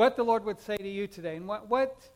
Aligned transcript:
what 0.00 0.16
the 0.16 0.22
Lord 0.22 0.46
would 0.46 0.58
say 0.58 0.78
to 0.78 0.88
you 0.88 1.06
today 1.06 1.36
and 1.36 1.46
what, 1.46 1.68
what 1.68 2.08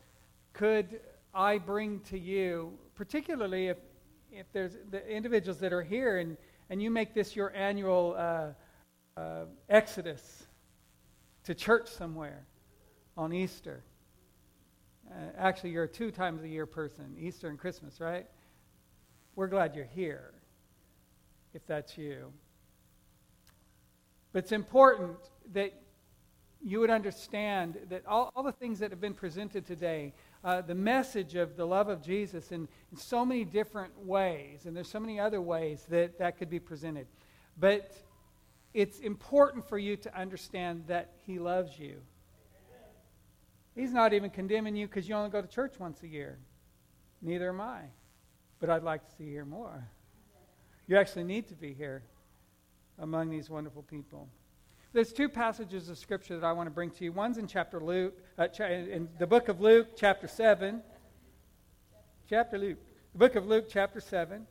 could 0.54 1.00
I 1.34 1.58
bring 1.58 2.00
to 2.08 2.18
you, 2.18 2.72
particularly 2.94 3.66
if, 3.66 3.76
if 4.32 4.46
there's 4.54 4.78
the 4.90 5.06
individuals 5.06 5.58
that 5.58 5.70
are 5.70 5.82
here 5.82 6.16
and, 6.16 6.38
and 6.70 6.82
you 6.82 6.90
make 6.90 7.12
this 7.12 7.36
your 7.36 7.54
annual 7.54 8.16
uh, 8.16 9.20
uh, 9.20 9.44
exodus 9.68 10.44
to 11.44 11.54
church 11.54 11.90
somewhere 11.90 12.46
on 13.18 13.34
Easter. 13.34 13.84
Uh, 15.10 15.16
actually, 15.36 15.68
you're 15.68 15.84
a 15.84 15.88
two 15.88 16.10
times 16.10 16.42
a 16.42 16.48
year 16.48 16.64
person, 16.64 17.14
Easter 17.20 17.50
and 17.50 17.58
Christmas, 17.58 18.00
right? 18.00 18.26
We're 19.36 19.48
glad 19.48 19.76
you're 19.76 19.84
here, 19.84 20.32
if 21.52 21.66
that's 21.66 21.98
you. 21.98 22.32
But 24.32 24.44
it's 24.44 24.52
important 24.52 25.18
that 25.52 25.74
you 26.64 26.80
would 26.80 26.90
understand 26.90 27.78
that 27.90 28.06
all, 28.06 28.32
all 28.34 28.42
the 28.42 28.52
things 28.52 28.78
that 28.78 28.90
have 28.90 29.00
been 29.00 29.14
presented 29.14 29.66
today, 29.66 30.14
uh, 30.42 30.62
the 30.62 30.74
message 30.74 31.34
of 31.34 31.56
the 31.56 31.66
love 31.66 31.88
of 31.88 32.02
Jesus 32.02 32.52
in, 32.52 32.66
in 32.90 32.96
so 32.96 33.24
many 33.24 33.44
different 33.44 33.92
ways, 34.04 34.64
and 34.64 34.74
there's 34.74 34.88
so 34.88 34.98
many 34.98 35.20
other 35.20 35.42
ways 35.42 35.84
that 35.90 36.18
that 36.18 36.38
could 36.38 36.48
be 36.48 36.58
presented. 36.58 37.06
But 37.58 37.94
it's 38.72 39.00
important 39.00 39.68
for 39.68 39.76
you 39.76 39.96
to 39.98 40.18
understand 40.18 40.84
that 40.86 41.12
He 41.26 41.38
loves 41.38 41.78
you. 41.78 42.00
He's 43.74 43.92
not 43.92 44.14
even 44.14 44.30
condemning 44.30 44.74
you 44.74 44.86
because 44.86 45.06
you 45.08 45.14
only 45.14 45.30
go 45.30 45.42
to 45.42 45.48
church 45.48 45.74
once 45.78 46.02
a 46.02 46.08
year. 46.08 46.38
Neither 47.20 47.50
am 47.50 47.60
I. 47.60 47.82
But 48.58 48.70
I'd 48.70 48.84
like 48.84 49.04
to 49.04 49.14
see 49.16 49.24
you 49.24 49.30
here 49.30 49.44
more. 49.44 49.86
You 50.86 50.96
actually 50.96 51.24
need 51.24 51.48
to 51.48 51.54
be 51.54 51.74
here 51.74 52.02
among 52.98 53.30
these 53.30 53.50
wonderful 53.50 53.82
people. 53.82 54.28
There's 54.94 55.12
two 55.12 55.28
passages 55.28 55.88
of 55.88 55.98
scripture 55.98 56.38
that 56.38 56.46
I 56.46 56.52
want 56.52 56.68
to 56.68 56.70
bring 56.70 56.88
to 56.92 57.02
you. 57.02 57.10
One's 57.10 57.36
in 57.36 57.48
chapter 57.48 57.80
Luke, 57.80 58.14
uh, 58.38 58.46
in 58.62 59.08
the 59.18 59.26
book 59.26 59.48
of 59.48 59.60
Luke, 59.60 59.88
chapter 59.96 60.28
7. 60.28 60.80
Chapter 62.30 62.56
Luke. 62.56 62.78
The 63.12 63.18
book 63.18 63.34
of 63.34 63.44
Luke, 63.44 63.66
chapter 63.68 64.00
7. 64.00 64.46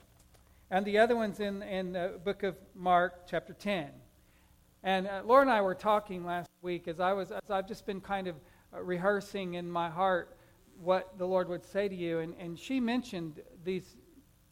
And 0.70 0.86
the 0.86 0.98
other 0.98 1.16
one's 1.16 1.40
in, 1.40 1.64
in 1.64 1.94
the 1.94 2.20
book 2.26 2.44
of 2.44 2.58
Mark, 2.76 3.26
chapter 3.26 3.54
10. 3.54 3.88
And 4.84 5.08
uh, 5.08 5.22
Laura 5.24 5.44
and 5.44 5.50
I 5.50 5.62
were 5.62 5.76
talking 5.76 6.26
last 6.26 6.50
week 6.62 6.90
as 6.90 7.00
I 7.00 7.14
was 7.14 7.32
as 7.32 7.50
I've 7.50 7.70
just 7.70 7.86
been 7.86 8.02
kind 8.02 8.28
of 8.28 8.36
uh, 8.74 8.84
rehearsing 8.84 9.54
in 9.54 9.72
my 9.72 9.90
heart 9.90 10.38
what 10.78 11.18
the 11.18 11.26
Lord 11.26 11.48
would 11.48 11.64
say 11.64 11.88
to 11.88 11.96
you. 11.96 12.20
And, 12.20 12.36
and 12.38 12.60
she 12.60 12.82
mentioned 12.82 13.40
these 13.64 13.96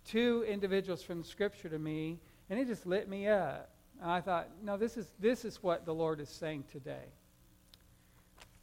two 0.06 0.46
individuals 0.48 1.04
from 1.04 1.22
Scripture 1.22 1.68
to 1.68 1.80
me, 1.80 2.18
and 2.50 2.58
it 2.58 2.68
just 2.68 2.86
lit 2.86 3.10
me 3.10 3.28
up. 3.28 3.71
And 4.02 4.10
I 4.10 4.20
thought, 4.20 4.50
no, 4.64 4.78
this 4.78 4.98
is, 4.98 5.12
this 5.20 5.46
is 5.46 5.62
what 5.62 5.86
the 5.86 5.94
Lord 5.94 6.20
is 6.20 6.30
saying 6.30 6.64
today. 6.72 7.06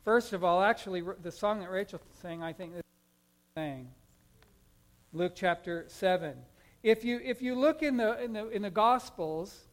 First 0.05 0.33
of 0.33 0.43
all, 0.43 0.63
actually, 0.63 1.03
the 1.23 1.31
song 1.31 1.61
that 1.61 1.71
Rachel 1.71 2.01
sang, 2.21 2.43
I 2.43 2.53
think 2.53 2.75
is 2.75 2.83
saying. 3.57 3.89
Luke 5.13 5.33
chapter 5.37 5.85
7. 5.87 6.35
If 6.83 7.05
you, 7.05 7.21
if 7.23 7.41
you 7.41 7.55
look 7.55 7.83
in 7.83 7.97
the, 7.97 8.23
in, 8.23 8.33
the, 8.33 8.49
in 8.49 8.63
the 8.63 8.71
Gospels, 8.71 9.67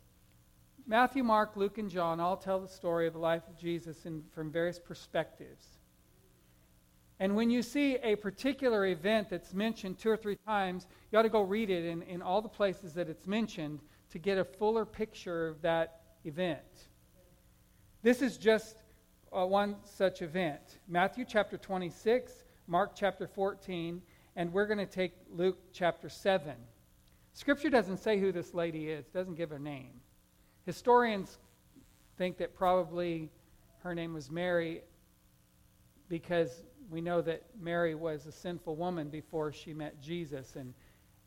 Matthew, 0.86 1.24
Mark, 1.24 1.56
Luke, 1.56 1.80
and 1.80 1.90
John 1.90 2.20
all 2.20 2.38
tell 2.38 2.60
the 2.60 2.68
story 2.68 3.08
of 3.08 3.14
the 3.14 3.20
life 3.20 3.48
of 3.48 3.58
Jesus 3.58 4.06
in, 4.06 4.24
from 4.34 4.52
various 4.52 4.78
perspectives. 4.78 5.66
And 7.20 7.36
when 7.36 7.50
you 7.50 7.64
see 7.64 7.96
a 8.04 8.16
particular 8.16 8.86
event 8.86 9.30
that's 9.30 9.54
mentioned 9.54 9.98
two 9.98 10.10
or 10.10 10.18
three 10.18 10.38
times, 10.46 10.86
you 11.12 11.18
ought 11.18 11.24
to 11.24 11.30
go 11.30 11.42
read 11.42 11.70
it 11.72 11.86
in, 11.86 12.04
in 12.04 12.22
all 12.22 12.42
the 12.42 12.50
places 12.50 12.94
that 12.94 13.10
it's 13.10 13.26
mentioned 13.26 13.80
to 14.16 14.20
get 14.20 14.38
a 14.38 14.46
fuller 14.46 14.86
picture 14.86 15.46
of 15.46 15.62
that 15.62 16.00
event. 16.24 16.88
This 18.02 18.22
is 18.22 18.38
just 18.38 18.78
uh, 19.34 19.46
one 19.46 19.76
such 19.84 20.22
event 20.22 20.62
Matthew 20.88 21.26
chapter 21.28 21.58
26, 21.58 22.32
Mark 22.66 22.92
chapter 22.96 23.28
14, 23.28 24.02
and 24.38 24.54
we're 24.54 24.68
going 24.68 24.78
to 24.78 24.86
take 24.86 25.12
Luke 25.30 25.58
chapter 25.74 26.08
7. 26.08 26.54
Scripture 27.34 27.70
doesn't 27.70 27.98
say 27.98 28.18
who 28.18 28.32
this 28.32 28.54
lady 28.54 28.88
is, 28.88 29.06
doesn't 29.08 29.36
give 29.36 29.50
her 29.50 29.60
name. 29.60 29.92
Historians 30.66 31.38
think 32.18 32.38
that 32.38 32.56
probably 32.56 33.30
her 33.84 33.94
name 33.94 34.14
was 34.14 34.32
Mary 34.32 34.82
because 36.08 36.64
we 36.90 37.02
know 37.02 37.22
that 37.22 37.44
Mary 37.60 37.96
was 37.96 38.28
a 38.28 38.32
sinful 38.32 38.78
woman 38.78 39.10
before 39.10 39.52
she 39.52 39.74
met 39.74 40.02
Jesus. 40.02 40.56
And, 40.56 40.74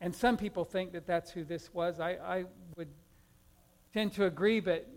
and 0.00 0.14
some 0.14 0.36
people 0.36 0.64
think 0.64 0.92
that 0.92 1.06
that's 1.06 1.30
who 1.30 1.44
this 1.44 1.72
was. 1.72 2.00
I, 2.00 2.12
I 2.12 2.44
would 2.76 2.88
tend 3.92 4.12
to 4.14 4.26
agree, 4.26 4.60
but 4.60 4.88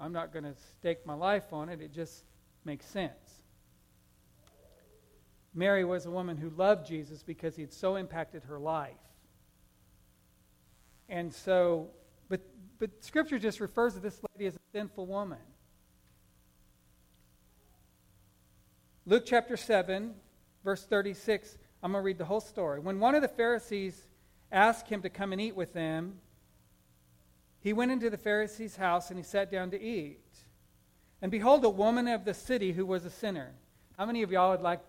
I'm 0.00 0.12
not 0.12 0.32
going 0.32 0.44
to 0.44 0.54
stake 0.78 1.06
my 1.06 1.14
life 1.14 1.52
on 1.52 1.68
it. 1.68 1.80
It 1.80 1.92
just 1.92 2.24
makes 2.64 2.86
sense. 2.86 3.42
Mary 5.52 5.84
was 5.84 6.06
a 6.06 6.10
woman 6.10 6.36
who 6.36 6.50
loved 6.50 6.86
Jesus 6.86 7.22
because 7.22 7.56
he 7.56 7.62
had 7.62 7.72
so 7.72 7.96
impacted 7.96 8.44
her 8.44 8.58
life. 8.58 8.94
And 11.08 11.34
so 11.34 11.90
but 12.80 13.04
Scripture 13.04 13.38
just 13.38 13.60
refers 13.60 13.92
to 13.92 14.00
this 14.00 14.18
lady 14.32 14.46
as 14.46 14.56
a 14.56 14.60
sinful 14.72 15.06
woman. 15.06 15.38
Luke 19.04 19.24
chapter 19.26 19.56
7, 19.56 20.14
verse 20.64 20.86
36, 20.86 21.58
I'm 21.82 21.92
going 21.92 22.02
to 22.02 22.06
read 22.06 22.18
the 22.18 22.24
whole 22.24 22.40
story. 22.40 22.80
When 22.80 23.00
one 23.00 23.14
of 23.14 23.22
the 23.22 23.28
Pharisees 23.28 24.00
asked 24.52 24.88
him 24.88 25.02
to 25.02 25.08
come 25.08 25.32
and 25.32 25.40
eat 25.40 25.56
with 25.56 25.72
them, 25.72 26.18
he 27.60 27.72
went 27.72 27.90
into 27.90 28.10
the 28.10 28.16
Pharisee's 28.16 28.76
house 28.76 29.10
and 29.10 29.18
he 29.18 29.22
sat 29.22 29.50
down 29.50 29.70
to 29.70 29.80
eat. 29.80 30.20
And 31.22 31.30
behold, 31.30 31.64
a 31.64 31.70
woman 31.70 32.08
of 32.08 32.24
the 32.24 32.34
city 32.34 32.72
who 32.72 32.86
was 32.86 33.04
a 33.04 33.10
sinner. 33.10 33.52
How 33.98 34.06
many 34.06 34.22
of 34.22 34.30
y'all 34.30 34.50
would 34.52 34.62
like 34.62 34.80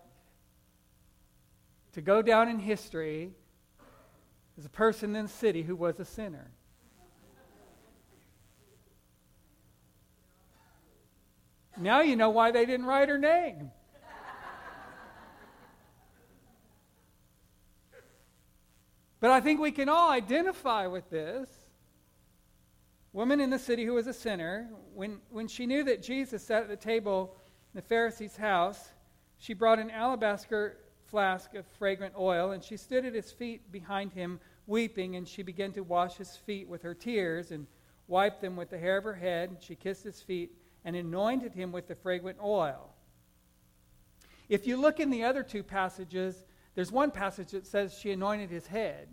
to 1.92 2.00
go 2.00 2.22
down 2.22 2.48
in 2.48 2.58
history 2.58 3.30
as 4.58 4.64
a 4.64 4.70
person 4.70 5.14
in 5.14 5.24
the 5.26 5.30
city 5.30 5.62
who 5.62 5.76
was 5.76 6.00
a 6.00 6.04
sinner? 6.04 6.50
Now 11.76 12.00
you 12.00 12.16
know 12.16 12.30
why 12.30 12.50
they 12.50 12.66
didn't 12.66 12.86
write 12.86 13.08
her 13.08 13.18
name. 13.18 13.70
But 19.22 19.30
I 19.30 19.40
think 19.40 19.60
we 19.60 19.70
can 19.70 19.88
all 19.88 20.10
identify 20.10 20.88
with 20.88 21.08
this. 21.08 21.48
Woman 23.12 23.38
in 23.38 23.50
the 23.50 23.58
city 23.58 23.84
who 23.84 23.94
was 23.94 24.08
a 24.08 24.12
sinner, 24.12 24.68
when, 24.94 25.20
when 25.30 25.46
she 25.46 25.64
knew 25.64 25.84
that 25.84 26.02
Jesus 26.02 26.42
sat 26.42 26.64
at 26.64 26.68
the 26.68 26.74
table 26.74 27.36
in 27.72 27.78
the 27.78 27.86
Pharisee's 27.86 28.36
house, 28.36 28.88
she 29.38 29.54
brought 29.54 29.78
an 29.78 29.92
alabaster 29.92 30.78
flask 31.06 31.54
of 31.54 31.64
fragrant 31.78 32.14
oil, 32.18 32.50
and 32.50 32.64
she 32.64 32.76
stood 32.76 33.06
at 33.06 33.14
his 33.14 33.30
feet 33.30 33.70
behind 33.70 34.12
him, 34.12 34.40
weeping, 34.66 35.14
and 35.14 35.28
she 35.28 35.44
began 35.44 35.70
to 35.70 35.84
wash 35.84 36.16
his 36.16 36.36
feet 36.36 36.66
with 36.66 36.82
her 36.82 36.94
tears 36.94 37.52
and 37.52 37.68
wiped 38.08 38.40
them 38.40 38.56
with 38.56 38.70
the 38.70 38.78
hair 38.78 38.96
of 38.96 39.04
her 39.04 39.14
head. 39.14 39.50
And 39.50 39.62
She 39.62 39.76
kissed 39.76 40.02
his 40.02 40.20
feet 40.20 40.50
and 40.84 40.96
anointed 40.96 41.54
him 41.54 41.70
with 41.70 41.86
the 41.86 41.94
fragrant 41.94 42.38
oil. 42.42 42.92
If 44.48 44.66
you 44.66 44.76
look 44.76 44.98
in 44.98 45.10
the 45.10 45.22
other 45.22 45.44
two 45.44 45.62
passages, 45.62 46.44
there's 46.74 46.90
one 46.90 47.10
passage 47.10 47.50
that 47.50 47.66
says 47.66 47.96
she 47.98 48.10
anointed 48.12 48.50
his 48.50 48.66
head. 48.66 49.08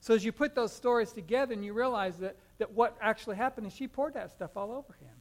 So 0.00 0.14
as 0.14 0.24
you 0.24 0.32
put 0.32 0.54
those 0.54 0.72
stories 0.72 1.12
together 1.12 1.52
and 1.52 1.64
you 1.64 1.72
realize 1.72 2.18
that, 2.18 2.36
that 2.58 2.72
what 2.72 2.96
actually 3.00 3.36
happened 3.36 3.66
is 3.66 3.72
she 3.72 3.88
poured 3.88 4.14
that 4.14 4.32
stuff 4.32 4.56
all 4.56 4.70
over 4.70 4.94
him. 5.00 5.14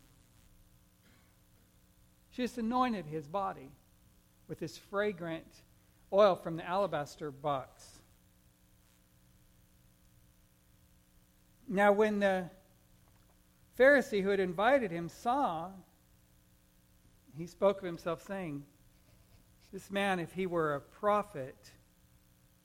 She 2.31 2.43
just 2.43 2.57
anointed 2.57 3.05
his 3.05 3.27
body 3.27 3.71
with 4.47 4.59
this 4.59 4.77
fragrant 4.77 5.63
oil 6.13 6.35
from 6.35 6.55
the 6.55 6.65
alabaster 6.65 7.31
box. 7.31 7.99
Now, 11.67 11.91
when 11.91 12.19
the 12.19 12.49
Pharisee 13.77 14.23
who 14.23 14.29
had 14.29 14.39
invited 14.39 14.89
him 14.89 15.09
saw, 15.09 15.69
he 17.37 17.45
spoke 17.45 17.79
of 17.79 17.83
himself, 17.83 18.25
saying, 18.25 18.63
This 19.71 19.91
man, 19.91 20.19
if 20.19 20.31
he 20.31 20.47
were 20.47 20.75
a 20.75 20.81
prophet, 20.81 21.71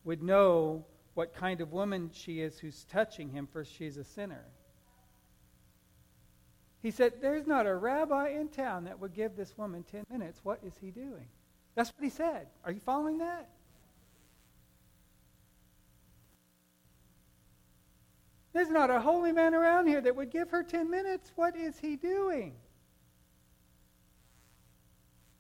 would 0.04 0.22
know 0.22 0.84
what 1.14 1.34
kind 1.34 1.60
of 1.60 1.72
woman 1.72 2.10
she 2.12 2.40
is 2.40 2.58
who's 2.58 2.84
touching 2.84 3.28
him, 3.28 3.46
for 3.46 3.64
she's 3.64 3.96
a 3.96 4.04
sinner. 4.04 4.44
He 6.80 6.90
said, 6.90 7.14
There's 7.20 7.46
not 7.46 7.66
a 7.66 7.74
rabbi 7.74 8.30
in 8.30 8.48
town 8.48 8.84
that 8.84 8.98
would 9.00 9.14
give 9.14 9.36
this 9.36 9.56
woman 9.56 9.84
10 9.90 10.04
minutes. 10.10 10.40
What 10.42 10.60
is 10.64 10.72
he 10.80 10.90
doing? 10.90 11.26
That's 11.74 11.90
what 11.90 12.04
he 12.04 12.10
said. 12.10 12.48
Are 12.64 12.72
you 12.72 12.80
following 12.80 13.18
that? 13.18 13.48
There's 18.52 18.68
not 18.68 18.90
a 18.90 19.00
holy 19.00 19.32
man 19.32 19.54
around 19.54 19.86
here 19.86 20.00
that 20.00 20.14
would 20.14 20.30
give 20.30 20.50
her 20.50 20.62
10 20.62 20.90
minutes. 20.90 21.32
What 21.36 21.56
is 21.56 21.78
he 21.78 21.96
doing? 21.96 22.54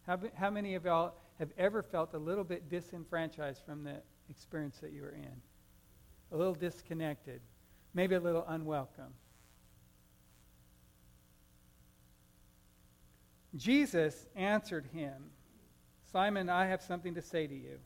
How, 0.06 0.18
how 0.34 0.50
many 0.50 0.74
of 0.74 0.84
y'all 0.84 1.14
have 1.42 1.50
ever 1.58 1.82
felt 1.82 2.14
a 2.14 2.18
little 2.18 2.44
bit 2.44 2.68
disenfranchised 2.68 3.64
from 3.66 3.82
the 3.82 3.96
experience 4.30 4.78
that 4.78 4.92
you 4.92 5.02
were 5.02 5.10
in? 5.10 5.42
A 6.30 6.36
little 6.36 6.54
disconnected, 6.54 7.40
maybe 7.94 8.14
a 8.14 8.20
little 8.20 8.44
unwelcome. 8.46 9.12
Jesus 13.56 14.24
answered 14.36 14.86
him, 14.92 15.30
Simon, 16.12 16.48
I 16.48 16.66
have 16.66 16.80
something 16.80 17.16
to 17.16 17.22
say 17.22 17.48
to 17.48 17.54
you. 17.54 17.78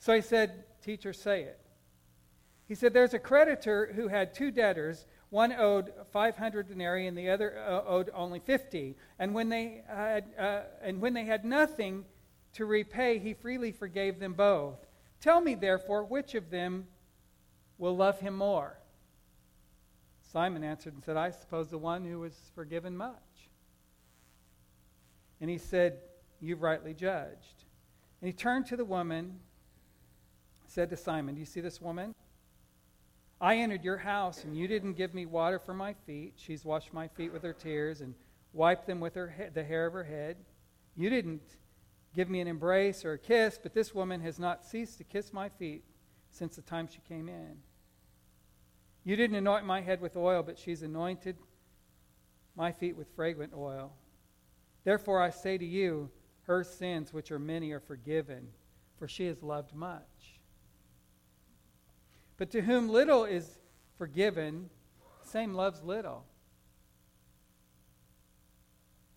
So 0.00 0.12
he 0.12 0.20
said, 0.20 0.64
Teacher, 0.82 1.12
say 1.12 1.42
it. 1.42 1.60
He 2.66 2.74
said, 2.74 2.92
There's 2.92 3.14
a 3.14 3.20
creditor 3.20 3.92
who 3.94 4.08
had 4.08 4.34
two 4.34 4.50
debtors. 4.50 5.06
One 5.30 5.52
owed 5.52 5.92
500 6.10 6.66
denarii 6.66 7.06
and 7.06 7.16
the 7.16 7.30
other 7.30 7.56
uh, 7.56 7.82
owed 7.86 8.10
only 8.12 8.40
50. 8.40 8.96
And 9.20 9.32
when, 9.32 9.48
they 9.48 9.84
had, 9.86 10.24
uh, 10.36 10.62
and 10.82 11.00
when 11.00 11.14
they 11.14 11.24
had 11.24 11.44
nothing 11.44 12.04
to 12.54 12.64
repay, 12.64 13.18
he 13.18 13.34
freely 13.34 13.72
forgave 13.72 14.18
them 14.18 14.32
both. 14.32 14.78
Tell 15.20 15.40
me, 15.40 15.54
therefore, 15.54 16.04
which 16.04 16.34
of 16.34 16.50
them 16.50 16.86
will 17.78 17.96
love 17.96 18.20
him 18.20 18.36
more? 18.36 18.78
Simon 20.32 20.64
answered 20.64 20.94
and 20.94 21.02
said, 21.02 21.16
I 21.16 21.30
suppose 21.30 21.68
the 21.68 21.78
one 21.78 22.04
who 22.04 22.20
was 22.20 22.34
forgiven 22.54 22.96
much. 22.96 23.14
And 25.40 25.50
he 25.50 25.58
said, 25.58 25.98
You've 26.40 26.62
rightly 26.62 26.92
judged. 26.92 27.64
And 28.20 28.26
he 28.26 28.32
turned 28.32 28.66
to 28.66 28.76
the 28.76 28.84
woman, 28.84 29.38
said 30.66 30.90
to 30.90 30.96
Simon, 30.96 31.34
Do 31.34 31.40
you 31.40 31.46
see 31.46 31.60
this 31.60 31.80
woman? 31.80 32.14
I 33.40 33.58
entered 33.58 33.84
your 33.84 33.96
house, 33.96 34.44
and 34.44 34.56
you 34.56 34.68
didn't 34.68 34.94
give 34.94 35.14
me 35.14 35.26
water 35.26 35.58
for 35.58 35.74
my 35.74 35.94
feet. 36.06 36.34
She's 36.36 36.64
washed 36.64 36.92
my 36.92 37.08
feet 37.08 37.32
with 37.32 37.42
her 37.42 37.52
tears 37.52 38.00
and 38.00 38.14
wiped 38.52 38.86
them 38.86 39.00
with 39.00 39.14
her 39.14 39.50
the 39.54 39.64
hair 39.64 39.86
of 39.86 39.92
her 39.92 40.04
head. 40.04 40.36
You 40.96 41.10
didn't 41.10 41.42
give 42.14 42.30
me 42.30 42.40
an 42.40 42.48
embrace 42.48 43.04
or 43.04 43.14
a 43.14 43.18
kiss, 43.18 43.58
but 43.62 43.74
this 43.74 43.94
woman 43.94 44.20
has 44.20 44.38
not 44.38 44.64
ceased 44.64 44.98
to 44.98 45.04
kiss 45.04 45.32
my 45.32 45.48
feet 45.48 45.84
since 46.30 46.56
the 46.56 46.62
time 46.62 46.88
she 46.88 47.00
came 47.08 47.28
in. 47.28 47.56
You 49.04 49.16
didn't 49.16 49.36
anoint 49.36 49.66
my 49.66 49.80
head 49.80 50.00
with 50.00 50.16
oil, 50.16 50.42
but 50.42 50.58
she's 50.58 50.82
anointed 50.82 51.36
my 52.56 52.72
feet 52.72 52.96
with 52.96 53.08
fragrant 53.14 53.52
oil. 53.54 53.92
Therefore, 54.84 55.20
I 55.20 55.30
say 55.30 55.58
to 55.58 55.64
you, 55.64 56.10
her 56.42 56.62
sins, 56.62 57.12
which 57.12 57.30
are 57.30 57.38
many, 57.38 57.72
are 57.72 57.80
forgiven, 57.80 58.48
for 58.98 59.08
she 59.08 59.26
has 59.26 59.42
loved 59.42 59.74
much. 59.74 60.40
But 62.36 62.50
to 62.50 62.62
whom 62.62 62.88
little 62.88 63.24
is 63.24 63.58
forgiven, 63.96 64.70
same 65.22 65.54
loves 65.54 65.82
little. 65.82 66.24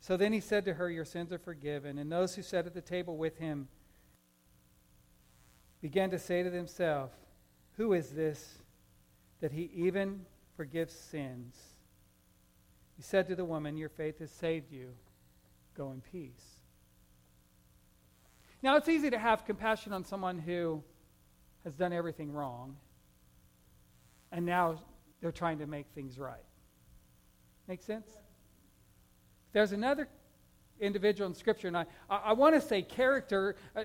So 0.08 0.16
then 0.16 0.32
he 0.32 0.40
said 0.40 0.64
to 0.64 0.74
her, 0.76 0.90
Your 0.90 1.04
sins 1.04 1.34
are 1.34 1.38
forgiven. 1.38 1.98
And 1.98 2.10
those 2.10 2.34
who 2.34 2.42
sat 2.42 2.66
at 2.66 2.74
the 2.74 2.80
table 2.80 3.18
with 3.18 3.40
him 3.40 3.68
began 5.82 6.12
to 6.12 6.18
say 6.18 6.44
to 6.44 6.50
themselves, 6.50 7.14
Who 7.76 7.92
is 7.92 8.12
this 8.12 8.60
that 9.42 9.52
he 9.52 9.70
even 9.76 10.22
forgives 10.56 10.94
sins? 10.94 11.58
He 12.96 13.02
said 13.02 13.28
to 13.28 13.36
the 13.36 13.44
woman, 13.44 13.76
Your 13.76 13.90
faith 13.90 14.20
has 14.20 14.32
saved 14.32 14.72
you. 14.72 14.94
Go 15.76 15.92
in 15.92 16.00
peace. 16.00 16.62
Now, 18.64 18.78
it's 18.78 18.88
easy 18.88 19.10
to 19.10 19.20
have 19.20 19.44
compassion 19.44 19.92
on 19.92 20.06
someone 20.06 20.40
who 20.40 20.82
has 21.66 21.76
done 21.76 21.92
everything 21.92 22.32
wrong, 22.32 22.78
and 24.32 24.46
now 24.46 24.80
they're 25.20 25.34
trying 25.34 25.60
to 25.60 25.68
make 25.68 25.88
things 25.94 26.18
right. 26.18 26.46
Make 27.68 27.84
sense? 27.84 28.08
There's 29.54 29.72
another 29.72 30.08
individual 30.80 31.30
in 31.30 31.36
Scripture, 31.36 31.68
and 31.68 31.78
I, 31.78 31.86
I, 32.10 32.34
want 32.34 32.56
to 32.56 32.62
say 32.62 32.82
character 32.82 33.56
uh, 33.76 33.84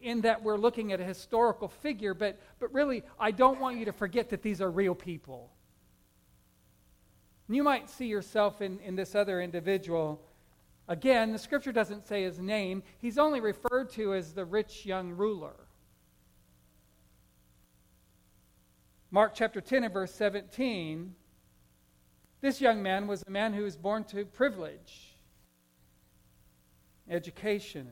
in 0.00 0.22
that 0.22 0.42
we're 0.42 0.56
looking 0.56 0.92
at 0.92 1.00
a 1.00 1.04
historical 1.04 1.68
figure, 1.68 2.14
but, 2.14 2.40
but 2.58 2.72
really, 2.72 3.02
I 3.20 3.30
don't 3.30 3.60
want 3.60 3.78
you 3.78 3.84
to 3.86 3.92
forget 3.92 4.30
that 4.30 4.42
these 4.42 4.60
are 4.62 4.70
real 4.70 4.94
people. 4.94 5.50
You 7.48 7.62
might 7.62 7.90
see 7.90 8.06
yourself 8.06 8.62
in, 8.62 8.78
in 8.80 8.96
this 8.96 9.14
other 9.14 9.40
individual 9.40 10.22
Again, 10.88 11.32
the 11.32 11.38
scripture 11.38 11.70
doesn't 11.70 12.06
say 12.06 12.22
his 12.22 12.40
name, 12.40 12.82
he's 12.96 13.18
only 13.18 13.40
referred 13.40 13.90
to 13.90 14.14
as 14.14 14.32
the 14.32 14.46
rich 14.46 14.86
young 14.86 15.10
ruler. 15.10 15.54
Mark 19.10 19.32
chapter 19.34 19.60
10 19.60 19.84
and 19.84 19.92
verse 19.92 20.14
17. 20.14 21.14
This 22.40 22.60
young 22.60 22.82
man 22.82 23.06
was 23.06 23.24
a 23.26 23.30
man 23.30 23.52
who 23.52 23.64
was 23.64 23.76
born 23.76 24.04
to 24.04 24.24
privilege, 24.24 25.16
education. 27.10 27.88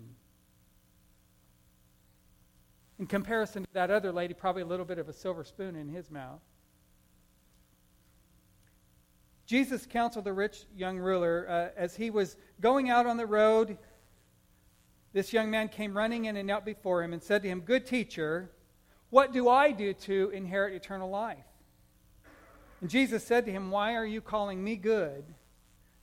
In 2.99 3.07
comparison 3.07 3.65
to 3.65 3.69
that 3.73 3.91
other 3.91 4.13
lady, 4.13 4.35
probably 4.35 4.63
a 4.63 4.67
little 4.67 4.87
bit 4.87 4.99
of 4.99 5.09
a 5.09 5.13
silver 5.13 5.43
spoon 5.43 5.75
in 5.75 5.89
his 5.89 6.11
mouth. 6.11 6.41
Jesus 9.47 9.87
counseled 9.87 10.25
the 10.25 10.33
rich 10.33 10.65
young 10.75 10.99
ruler 10.99 11.47
uh, 11.49 11.69
as 11.77 11.97
he 11.97 12.11
was 12.11 12.37
going 12.61 12.89
out 12.89 13.07
on 13.07 13.17
the 13.17 13.27
road. 13.27 13.79
This 15.13 15.33
young 15.33 15.51
man 15.51 15.69
came 15.69 15.97
running 15.97 16.25
in 16.25 16.37
and 16.37 16.47
knelt 16.47 16.65
before 16.65 17.03
him 17.03 17.13
and 17.13 17.23
said 17.23 17.43
to 17.43 17.49
him, 17.49 17.61
Good 17.61 17.87
teacher, 17.87 18.51
what 19.11 19.33
do 19.33 19.49
I 19.49 19.73
do 19.73 19.93
to 19.93 20.31
inherit 20.31 20.75
eternal 20.75 21.11
life? 21.11 21.45
And 22.81 22.91
Jesus 22.91 23.25
said 23.25 23.47
to 23.47 23.53
him, 23.53 23.71
Why 23.71 23.95
are 23.95 24.07
you 24.07 24.21
calling 24.21 24.63
me 24.63 24.77
good? 24.77 25.25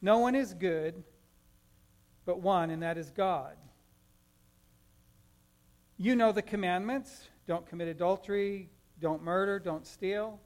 No 0.02 0.18
one 0.18 0.36
is 0.36 0.54
good 0.54 1.04
but 2.26 2.40
one, 2.40 2.70
and 2.70 2.82
that 2.84 2.98
is 2.98 3.12
God. 3.12 3.56
You 5.98 6.16
know 6.16 6.32
the 6.32 6.42
commandments 6.42 7.28
don't 7.48 7.68
commit 7.68 7.88
adultery, 7.88 8.70
don't 9.00 9.22
murder, 9.22 9.60
don't 9.60 9.86
steal. 9.86 10.40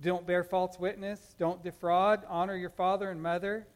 Don't 0.00 0.26
bear 0.26 0.44
false 0.44 0.78
witness. 0.78 1.34
Don't 1.38 1.62
defraud. 1.62 2.24
Honor 2.28 2.54
your 2.54 2.70
father 2.70 3.10
and 3.10 3.20
mother. 3.20 3.66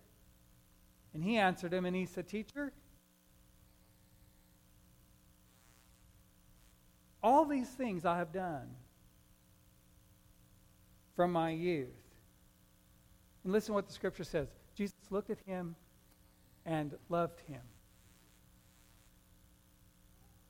And 1.14 1.24
he 1.24 1.36
answered 1.36 1.72
him 1.72 1.84
and 1.84 1.96
he 1.96 2.06
said, 2.06 2.28
Teacher, 2.28 2.72
all 7.22 7.44
these 7.44 7.68
things 7.68 8.04
I 8.04 8.18
have 8.18 8.32
done 8.32 8.68
from 11.14 11.32
my 11.32 11.50
youth. 11.50 11.88
And 13.44 13.52
listen 13.52 13.74
what 13.74 13.86
the 13.86 13.92
scripture 13.92 14.24
says 14.24 14.48
Jesus 14.74 14.94
looked 15.10 15.30
at 15.30 15.38
him 15.46 15.76
and 16.64 16.94
loved 17.08 17.40
him. 17.40 17.60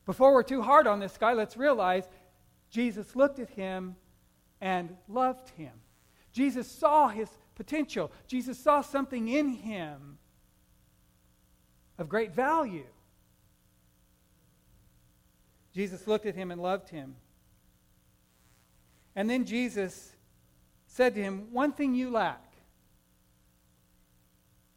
Before 0.05 0.33
we're 0.33 0.43
too 0.43 0.63
hard 0.63 0.87
on 0.87 0.99
this 0.99 1.17
guy, 1.17 1.33
let's 1.33 1.57
realize 1.57 2.05
Jesus 2.71 3.15
looked 3.15 3.39
at 3.39 3.51
him 3.51 3.97
and 4.61 4.97
loved 5.09 5.51
him. 5.51 5.73
Jesus 6.33 6.67
saw 6.67 7.09
his 7.09 7.29
potential. 7.55 8.11
Jesus 8.27 8.59
saw 8.59 8.81
something 8.81 9.29
in 9.29 9.49
him 9.49 10.19
of 11.99 12.09
great 12.09 12.35
value. 12.35 12.87
Jesus 15.73 16.07
looked 16.07 16.27
at 16.27 16.35
him 16.35 16.51
and 16.51 16.61
loved 16.61 16.89
him. 16.89 17.17
And 19.15 19.29
then 19.29 19.45
Jesus 19.45 20.13
said 20.93 21.15
to 21.15 21.23
him, 21.23 21.49
One 21.51 21.73
thing 21.73 21.95
you 21.95 22.11
lack. 22.11 22.53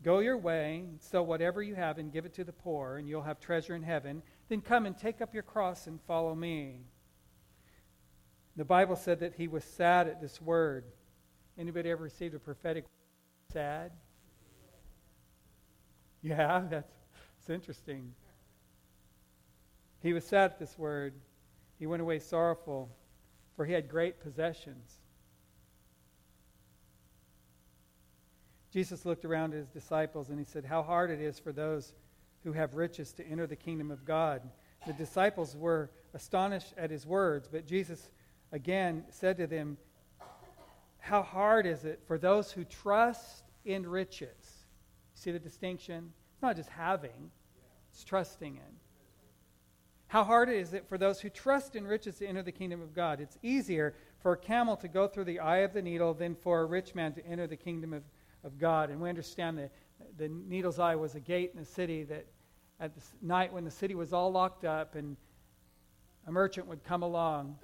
Go 0.01 0.19
your 0.19 0.37
way, 0.37 0.85
sell 0.99 1.25
whatever 1.25 1.61
you 1.61 1.75
have, 1.75 1.97
and 1.97 2.11
give 2.11 2.25
it 2.25 2.33
to 2.35 2.43
the 2.43 2.53
poor, 2.53 2.97
and 2.97 3.09
you'll 3.09 3.23
have 3.23 3.39
treasure 3.39 3.75
in 3.75 3.83
heaven. 3.83 4.21
Then 4.47 4.61
come 4.61 4.85
and 4.85 4.97
take 4.97 5.21
up 5.21 5.33
your 5.33 5.43
cross 5.43 5.87
and 5.87 5.99
follow 6.01 6.33
me. 6.33 6.85
The 8.55 8.63
Bible 8.63 8.95
said 8.95 9.19
that 9.19 9.33
he 9.33 9.47
was 9.47 9.63
sad 9.63 10.07
at 10.07 10.21
this 10.21 10.41
word. 10.41 10.85
Anybody 11.57 11.89
ever 11.89 12.03
received 12.03 12.33
a 12.33 12.39
prophetic 12.39 12.85
sad? 13.51 13.91
Yeah, 16.21 16.63
that's, 16.69 16.93
that's 17.39 17.49
interesting. 17.49 18.13
He 20.01 20.13
was 20.13 20.23
sad 20.23 20.51
at 20.51 20.59
this 20.59 20.77
word. 20.77 21.13
He 21.77 21.87
went 21.87 22.01
away 22.01 22.19
sorrowful, 22.19 22.89
for 23.55 23.65
he 23.65 23.73
had 23.73 23.89
great 23.89 24.21
possessions. 24.21 24.99
Jesus 28.75 29.05
looked 29.05 29.23
around 29.23 29.53
at 29.53 29.59
his 29.59 29.69
disciples 29.69 30.27
and 30.27 30.37
he 30.37 30.43
said, 30.43 30.65
How 30.65 30.83
hard 30.83 31.09
it 31.09 31.21
is 31.21 31.39
for 31.39 31.53
those 31.53 31.93
who 32.43 32.51
have 32.51 32.73
riches 32.73 33.13
to 33.13 33.25
enter 33.25 33.47
the 33.47 33.55
kingdom 33.55 33.89
of 33.89 34.03
God. 34.03 34.41
The 34.85 34.91
disciples 34.91 35.55
were 35.55 35.91
astonished 36.13 36.73
at 36.77 36.91
his 36.91 37.07
words, 37.07 37.47
but 37.49 37.65
Jesus 37.65 38.09
again 38.51 39.05
said 39.11 39.37
to 39.37 39.47
them, 39.47 39.77
How 40.99 41.21
hard 41.23 41.65
is 41.65 41.85
it 41.85 42.01
for 42.05 42.17
those 42.17 42.51
who 42.51 42.65
trust 42.65 43.45
in 43.63 43.87
riches? 43.87 44.65
See 45.13 45.31
the 45.31 45.39
distinction? 45.39 46.11
It's 46.33 46.41
not 46.41 46.57
just 46.57 46.67
having, 46.67 47.31
it's 47.93 48.03
trusting 48.03 48.57
in. 48.57 48.75
How 50.07 50.25
hard 50.25 50.49
is 50.49 50.73
it 50.73 50.85
for 50.89 50.97
those 50.97 51.21
who 51.21 51.29
trust 51.29 51.77
in 51.77 51.87
riches 51.87 52.17
to 52.17 52.27
enter 52.27 52.43
the 52.43 52.51
kingdom 52.51 52.81
of 52.81 52.93
God? 52.93 53.21
It's 53.21 53.37
easier 53.41 53.95
for 54.19 54.33
a 54.33 54.37
camel 54.37 54.75
to 54.77 54.89
go 54.89 55.07
through 55.07 55.23
the 55.23 55.39
eye 55.39 55.59
of 55.59 55.71
the 55.71 55.81
needle 55.81 56.13
than 56.13 56.35
for 56.35 56.59
a 56.59 56.65
rich 56.65 56.93
man 56.93 57.13
to 57.13 57.25
enter 57.25 57.47
the 57.47 57.55
kingdom 57.55 57.93
of, 57.93 58.03
of 58.45 58.57
God. 58.57 58.89
And 58.89 59.01
we 59.01 59.09
understand 59.09 59.57
that 59.57 59.71
the 60.17 60.29
needle's 60.29 60.79
eye 60.79 60.95
was 60.95 61.15
a 61.15 61.19
gate 61.19 61.51
in 61.53 61.59
the 61.59 61.65
city 61.65 62.03
that 62.03 62.25
at 62.79 62.95
the 62.95 63.01
night 63.21 63.51
when 63.51 63.65
the 63.65 63.71
city 63.71 63.95
was 63.95 64.13
all 64.13 64.31
locked 64.31 64.63
up 64.63 64.95
and 64.95 65.17
a 66.27 66.31
merchant 66.31 66.67
would 66.67 66.83
come 66.83 67.03
along 67.03 67.57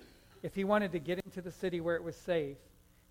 if 0.44 0.56
he 0.56 0.64
wanted 0.64 0.92
to 0.92 1.00
get 1.00 1.20
into 1.24 1.42
the 1.42 1.52
city 1.52 1.82
where 1.82 1.96
it 1.96 2.04
was 2.04 2.16
safe, 2.16 2.58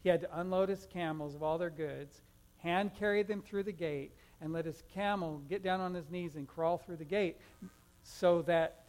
he 0.03 0.09
had 0.09 0.21
to 0.21 0.41
unload 0.41 0.69
his 0.69 0.87
camels 0.93 1.35
of 1.35 1.43
all 1.43 1.59
their 1.59 1.71
goods. 1.71 2.23
hand 2.59 2.91
carry 2.99 3.23
them 3.23 3.41
through 3.41 3.63
the 3.63 3.73
gate, 3.73 4.13
and 4.43 4.53
let 4.53 4.65
his 4.65 4.83
camel 4.93 5.43
get 5.49 5.63
down 5.63 5.81
on 5.81 5.95
his 5.95 6.11
knees 6.11 6.37
and 6.37 6.49
crawl 6.49 6.79
through 6.79 6.97
the 6.97 7.05
gate 7.05 7.37
so 8.03 8.43
that 8.43 8.87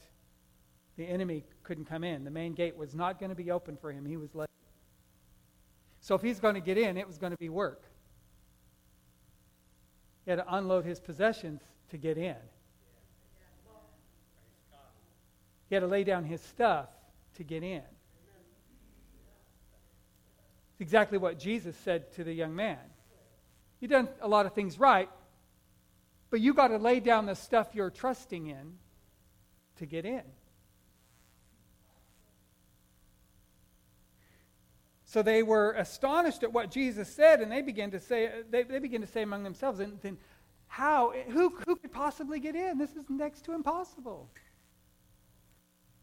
the 0.98 1.06
enemy 1.06 1.44
couldn't 1.64 1.86
come 1.86 2.04
in. 2.04 2.24
The 2.24 2.32
main 2.32 2.54
gate 2.54 2.76
was 2.76 2.96
not 2.96 3.20
going 3.20 3.30
to 3.30 3.36
be 3.36 3.52
open 3.52 3.78
for 3.78 3.92
him. 3.92 4.06
He 4.06 4.18
was 4.18 4.34
late. 4.34 4.48
So 6.00 6.16
if 6.16 6.22
he's 6.22 6.40
going 6.40 6.56
to 6.56 6.62
get 6.62 6.78
in, 6.78 6.98
it 6.98 7.06
was 7.06 7.18
going 7.18 7.32
to 7.32 7.38
be 7.38 7.50
work. 7.50 7.84
He 10.26 10.32
had 10.32 10.38
to 10.38 10.56
unload 10.56 10.86
his 10.86 11.00
possessions 11.00 11.62
to 11.90 11.98
get 11.98 12.18
in. 12.18 12.36
He 15.70 15.76
had 15.76 15.82
to 15.82 15.88
lay 15.88 16.04
down 16.04 16.26
his 16.26 16.42
stuff 16.42 16.90
to 17.36 17.44
get 17.44 17.64
in. 17.64 17.82
It's 20.72 20.82
exactly 20.82 21.18
what 21.18 21.40
Jesus 21.40 21.76
said 21.78 22.12
to 22.14 22.24
the 22.24 22.34
young 22.34 22.56
man. 22.56 22.78
You've 23.80 23.92
done 23.92 24.10
a 24.22 24.28
lot 24.28 24.46
of 24.46 24.54
things 24.54 24.78
right, 24.80 25.10
but 26.30 26.40
you 26.42 26.54
got 26.54 26.68
to 26.68 26.78
lay 26.78 27.00
down 27.00 27.26
the 27.26 27.36
stuff 27.36 27.70
you're 27.74 27.90
trusting 27.90 28.48
in 28.48 28.78
to 29.78 29.86
get 29.86 30.06
in. 30.06 30.24
So 35.12 35.22
they 35.22 35.44
were 35.44 35.74
astonished 35.74 36.42
at 36.42 36.54
what 36.54 36.72
Jesus 36.72 37.14
said, 37.14 37.42
and 37.42 37.52
they 37.52 37.62
began 37.62 37.92
to 37.92 38.00
say, 38.00 38.32
they, 38.50 38.64
they 38.64 38.80
began 38.80 39.02
to 39.02 39.08
say 39.08 39.24
among 39.24 39.44
themselves, 39.44 39.82
and 39.82 40.00
then 40.02 40.18
how, 40.68 41.12
who, 41.28 41.50
who 41.68 41.76
could 41.76 41.92
possibly 41.92 42.40
get 42.40 42.56
in? 42.56 42.78
This 42.78 42.96
is 42.96 43.10
next 43.10 43.44
to 43.44 43.52
impossible. 43.52 44.30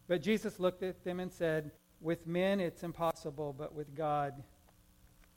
But 0.08 0.20
Jesus 0.20 0.60
looked 0.60 0.82
at 0.82 1.02
them 1.04 1.20
and 1.20 1.32
said, 1.32 1.70
With 2.02 2.26
men 2.26 2.60
it's 2.60 2.82
impossible, 2.82 3.54
but 3.56 3.74
with 3.74 3.96
God 3.96 4.34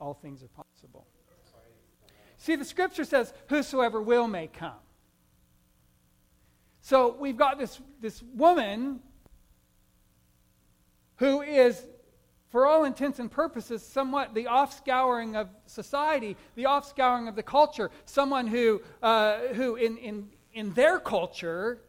all 0.02 0.16
things 0.16 0.44
are 0.44 0.50
possible. 0.50 1.08
See, 2.36 2.58
the 2.58 2.66
scripture 2.66 3.06
says, 3.06 3.34
Whosoever 3.48 4.02
will 4.02 4.28
may 4.28 4.48
come. 4.48 4.82
So 6.82 7.16
we've 7.18 7.38
got 7.38 7.58
this, 7.58 7.80
this 8.02 8.22
woman 8.36 9.00
who 11.20 11.42
is 11.42 11.82
for 12.52 12.68
all 12.68 12.84
intents 12.84 13.20
and 13.20 13.32
purposes, 13.32 13.82
somewhat 13.82 14.34
the 14.34 14.44
offscouring 14.44 15.36
of 15.36 15.48
society, 15.66 16.36
the 16.56 16.64
offscouring 16.64 17.30
of 17.30 17.36
the 17.36 17.44
culture. 17.44 17.90
Someone 18.04 18.46
who, 18.46 18.82
uh, 19.02 19.38
who 19.54 19.76
in, 19.76 19.98
in, 19.98 20.28
in 20.54 20.74
their 20.74 21.00
culture, 21.00 21.80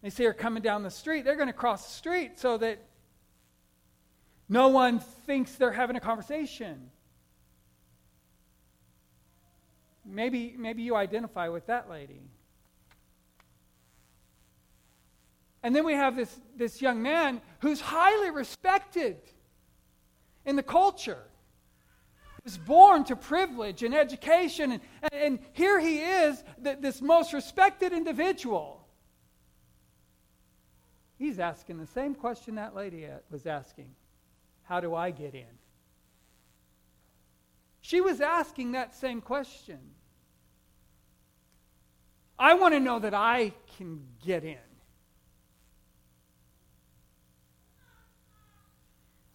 they 0.00 0.10
see 0.10 0.24
her 0.24 0.32
coming 0.32 0.62
down 0.62 0.84
the 0.84 0.90
street, 0.90 1.24
they're 1.24 1.36
going 1.36 1.48
to 1.48 1.52
cross 1.52 1.84
the 1.84 1.92
street 1.92 2.38
so 2.38 2.56
that 2.58 2.78
no 4.48 4.68
one 4.68 5.00
thinks 5.00 5.56
they're 5.56 5.72
having 5.72 5.96
a 5.96 6.00
conversation. 6.00 6.90
Maybe, 10.04 10.54
maybe 10.56 10.82
you 10.82 10.94
identify 10.94 11.48
with 11.48 11.66
that 11.66 11.90
lady. 11.90 12.22
And 15.64 15.74
then 15.74 15.84
we 15.84 15.94
have 15.94 16.16
this, 16.16 16.40
this 16.56 16.80
young 16.80 17.02
man 17.02 17.40
who's 17.58 17.80
highly 17.80 18.30
respected 18.30 19.18
in 20.50 20.56
the 20.56 20.62
culture. 20.62 21.22
He 22.36 22.42
was 22.44 22.58
born 22.58 23.04
to 23.04 23.16
privilege 23.16 23.82
and 23.82 23.94
education, 23.94 24.72
and, 24.72 24.80
and, 25.12 25.38
here 25.52 25.80
he 25.80 26.00
is, 26.00 26.42
this 26.58 27.00
most 27.00 27.32
respected 27.32 27.92
individual. 27.92 28.86
He's 31.18 31.38
asking 31.38 31.78
the 31.78 31.86
same 31.86 32.14
question 32.14 32.56
that 32.56 32.74
lady 32.74 33.06
was 33.30 33.46
asking 33.46 33.94
How 34.64 34.80
do 34.80 34.94
I 34.94 35.10
get 35.10 35.34
in? 35.34 35.58
She 37.80 38.00
was 38.00 38.20
asking 38.20 38.72
that 38.72 38.94
same 38.94 39.20
question. 39.20 39.78
I 42.38 42.54
want 42.54 42.74
to 42.74 42.80
know 42.80 42.98
that 42.98 43.14
I 43.14 43.52
can 43.76 44.02
get 44.24 44.44
in. 44.44 44.69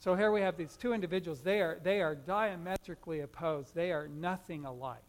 So 0.06 0.14
here 0.14 0.32
we 0.32 0.42
have 0.42 0.56
these 0.56 0.78
two 0.78 0.94
individuals. 0.94 1.42
They 1.42 1.62
are, 1.62 1.80
they 1.82 2.00
are 2.00 2.14
diametrically 2.14 3.22
opposed, 3.22 3.74
they 3.74 3.92
are 3.92 4.08
nothing 4.08 4.64
alike. 4.64 5.00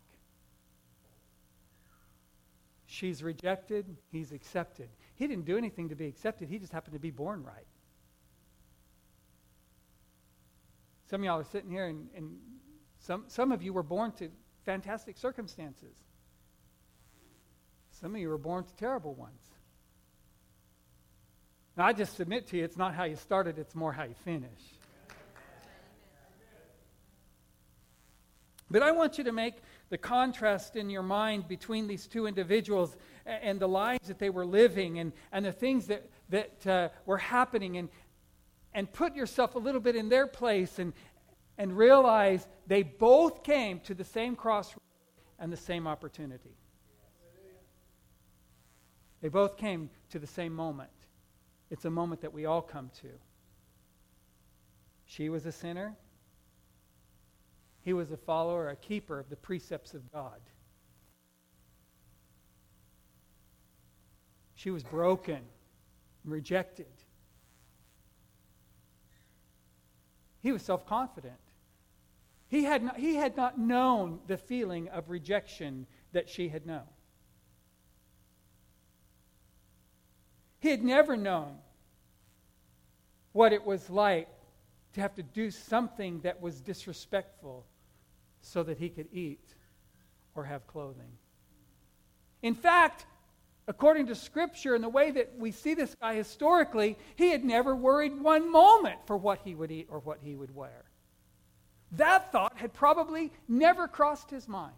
She's 2.87 3.23
rejected, 3.23 3.85
he's 4.11 4.33
accepted. 4.33 4.89
He 5.17 5.27
didn't 5.27 5.45
do 5.45 5.59
anything 5.59 5.91
to 5.91 5.95
be 5.95 6.07
accepted, 6.07 6.49
he 6.49 6.59
just 6.59 6.73
happened 6.73 6.95
to 6.95 6.99
be 6.99 7.11
born 7.11 7.43
right. 7.45 7.67
Some 11.11 11.21
of 11.21 11.27
y'all 11.27 11.41
are 11.41 11.45
sitting 11.45 11.71
here, 11.71 11.89
and, 11.89 12.09
and 12.17 12.39
some, 12.99 13.25
some 13.27 13.53
of 13.53 13.63
you 13.63 13.75
were 13.75 13.83
born 13.83 14.13
to 14.13 14.31
fantastic 14.65 15.19
circumstances. 15.19 15.95
Some 17.91 18.15
of 18.15 18.21
you 18.23 18.31
were 18.31 18.39
born 18.39 18.65
to 18.65 18.75
terrible 18.77 19.13
ones. 19.13 19.43
Now, 21.77 21.85
I 21.85 21.93
just 21.93 22.17
submit 22.17 22.47
to 22.47 22.57
you, 22.57 22.65
it's 22.65 22.79
not 22.79 22.95
how 22.95 23.05
you 23.05 23.17
started, 23.17 23.59
it's 23.59 23.75
more 23.75 23.93
how 23.93 24.05
you 24.05 24.15
finish. 24.25 24.76
But 28.71 28.83
I 28.83 28.91
want 28.91 29.19
you 29.19 29.25
to 29.25 29.33
make 29.33 29.57
the 29.91 29.99
contrast 29.99 30.75
in 30.75 30.91
your 30.91 31.03
mind 31.03 31.47
between 31.47 31.87
these 31.87 32.07
two 32.07 32.27
individuals 32.27 32.97
and 33.25 33.61
the 33.61 33.69
lives 33.69 34.09
that 34.09 34.19
they 34.19 34.31
were 34.31 34.45
living 34.45 34.99
and, 34.99 35.13
and 35.31 35.45
the 35.45 35.53
things 35.53 35.87
that, 35.87 36.09
that 36.31 36.67
uh, 36.67 36.89
were 37.05 37.19
happening 37.19 37.77
and, 37.77 37.89
and 38.75 38.93
put 38.93 39.15
yourself 39.15 39.55
a 39.55 39.59
little 39.59 39.81
bit 39.81 39.95
in 39.95 40.09
their 40.09 40.27
place 40.27 40.81
and, 40.81 40.93
and 41.59 41.77
realize 41.77 42.49
they 42.67 42.83
both 42.83 43.45
came 43.45 43.79
to 43.81 43.95
the 43.95 44.05
same 44.05 44.35
crossroads 44.35 44.81
and 45.39 45.53
the 45.53 45.57
same 45.57 45.87
opportunity. 45.87 46.57
They 49.21 49.29
both 49.29 49.57
came 49.57 49.91
to 50.11 50.19
the 50.19 50.27
same 50.27 50.53
moment. 50.53 50.91
It's 51.71 51.85
a 51.85 51.91
moment 51.91 52.21
that 52.21 52.33
we 52.33 52.47
all 52.47 52.63
come 52.63 52.91
to. 53.01 53.09
She 55.05 55.29
was 55.29 55.47
a 55.47 55.53
sinner. 55.53 55.95
He 57.87 57.93
was 57.93 58.11
a 58.11 58.17
follower, 58.17 58.69
a 58.69 58.75
keeper 58.75 59.17
of 59.17 59.31
the 59.31 59.37
precepts 59.37 59.95
of 59.95 60.11
God. 60.11 60.41
She 64.57 64.73
was 64.73 64.83
broken, 64.83 65.39
rejected. 66.25 66.91
He 70.43 70.51
was 70.51 70.63
self 70.63 70.85
confident. 70.85 71.39
He 72.49 72.65
had, 72.65 72.91
he 72.97 73.15
had 73.15 73.37
not 73.37 73.57
known 73.57 74.19
the 74.27 74.37
feeling 74.37 74.89
of 74.89 75.09
rejection 75.09 75.87
that 76.11 76.29
she 76.29 76.49
had 76.49 76.67
known. 76.67 76.89
He 80.59 80.71
had 80.71 80.83
never 80.83 81.17
known 81.17 81.59
what 83.31 83.53
it 83.53 83.65
was 83.65 83.89
like 83.89 84.27
to 84.95 85.01
have 85.01 85.15
to 85.15 85.23
do 85.23 85.53
something 85.53 86.19
that 86.23 86.43
was 86.43 86.61
disrespectful 86.61 87.65
so 88.47 88.63
that 88.63 88.79
he 88.79 88.89
could 88.89 89.09
eat 89.13 89.55
or 90.35 90.45
have 90.45 90.67
clothing. 90.67 91.19
In 92.43 92.55
fact, 92.55 93.07
according 93.67 94.07
to 94.07 94.15
Scripture 94.15 94.75
and 94.75 94.85
the 94.85 94.89
way 94.89 95.11
that 95.11 95.33
we 95.37 95.51
see 95.51 95.75
this 95.75 95.95
guy 96.01 96.15
historically, 96.15 96.97
he 97.17 97.31
had 97.31 97.45
never 97.45 97.75
worried 97.75 98.21
one 98.21 98.51
moment 98.51 98.99
for 99.07 99.17
what 99.17 99.41
he 99.45 99.55
would 99.55 99.73
eat 99.73 99.89
or 99.91 99.99
what 99.99 100.19
he 100.23 100.37
would 100.37 100.55
wear. 100.55 100.85
That 101.93 102.31
thought 102.31 102.57
had 102.57 102.73
probably 102.73 103.33
never 103.49 103.89
crossed 103.89 104.31
his 104.31 104.47
mind. 104.47 104.75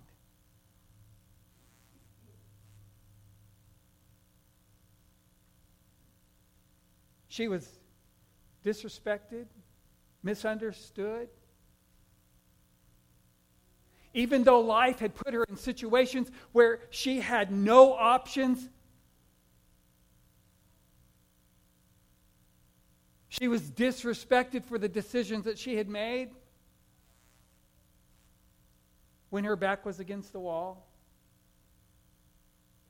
She 7.28 7.48
was 7.48 7.68
disrespected, 8.64 9.46
misunderstood, 10.22 11.28
even 14.18 14.42
though 14.42 14.58
life 14.58 14.98
had 14.98 15.14
put 15.14 15.32
her 15.32 15.44
in 15.44 15.56
situations 15.56 16.28
where 16.50 16.80
she 16.90 17.20
had 17.20 17.52
no 17.52 17.92
options, 17.92 18.68
she 23.28 23.46
was 23.46 23.62
disrespected 23.62 24.64
for 24.64 24.76
the 24.76 24.88
decisions 24.88 25.44
that 25.44 25.56
she 25.56 25.76
had 25.76 25.88
made 25.88 26.30
when 29.30 29.44
her 29.44 29.54
back 29.54 29.86
was 29.86 30.00
against 30.00 30.32
the 30.32 30.40
wall. 30.40 30.84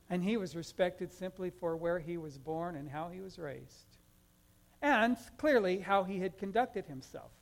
And 0.08 0.24
he 0.24 0.38
was 0.38 0.56
respected 0.56 1.12
simply 1.12 1.50
for 1.50 1.76
where 1.76 1.98
he 1.98 2.16
was 2.16 2.38
born 2.38 2.74
and 2.74 2.88
how 2.88 3.10
he 3.10 3.20
was 3.20 3.38
raised. 3.38 3.98
And 4.80 5.18
clearly, 5.36 5.78
how 5.78 6.04
he 6.04 6.20
had 6.20 6.38
conducted 6.38 6.86
himself. 6.86 7.32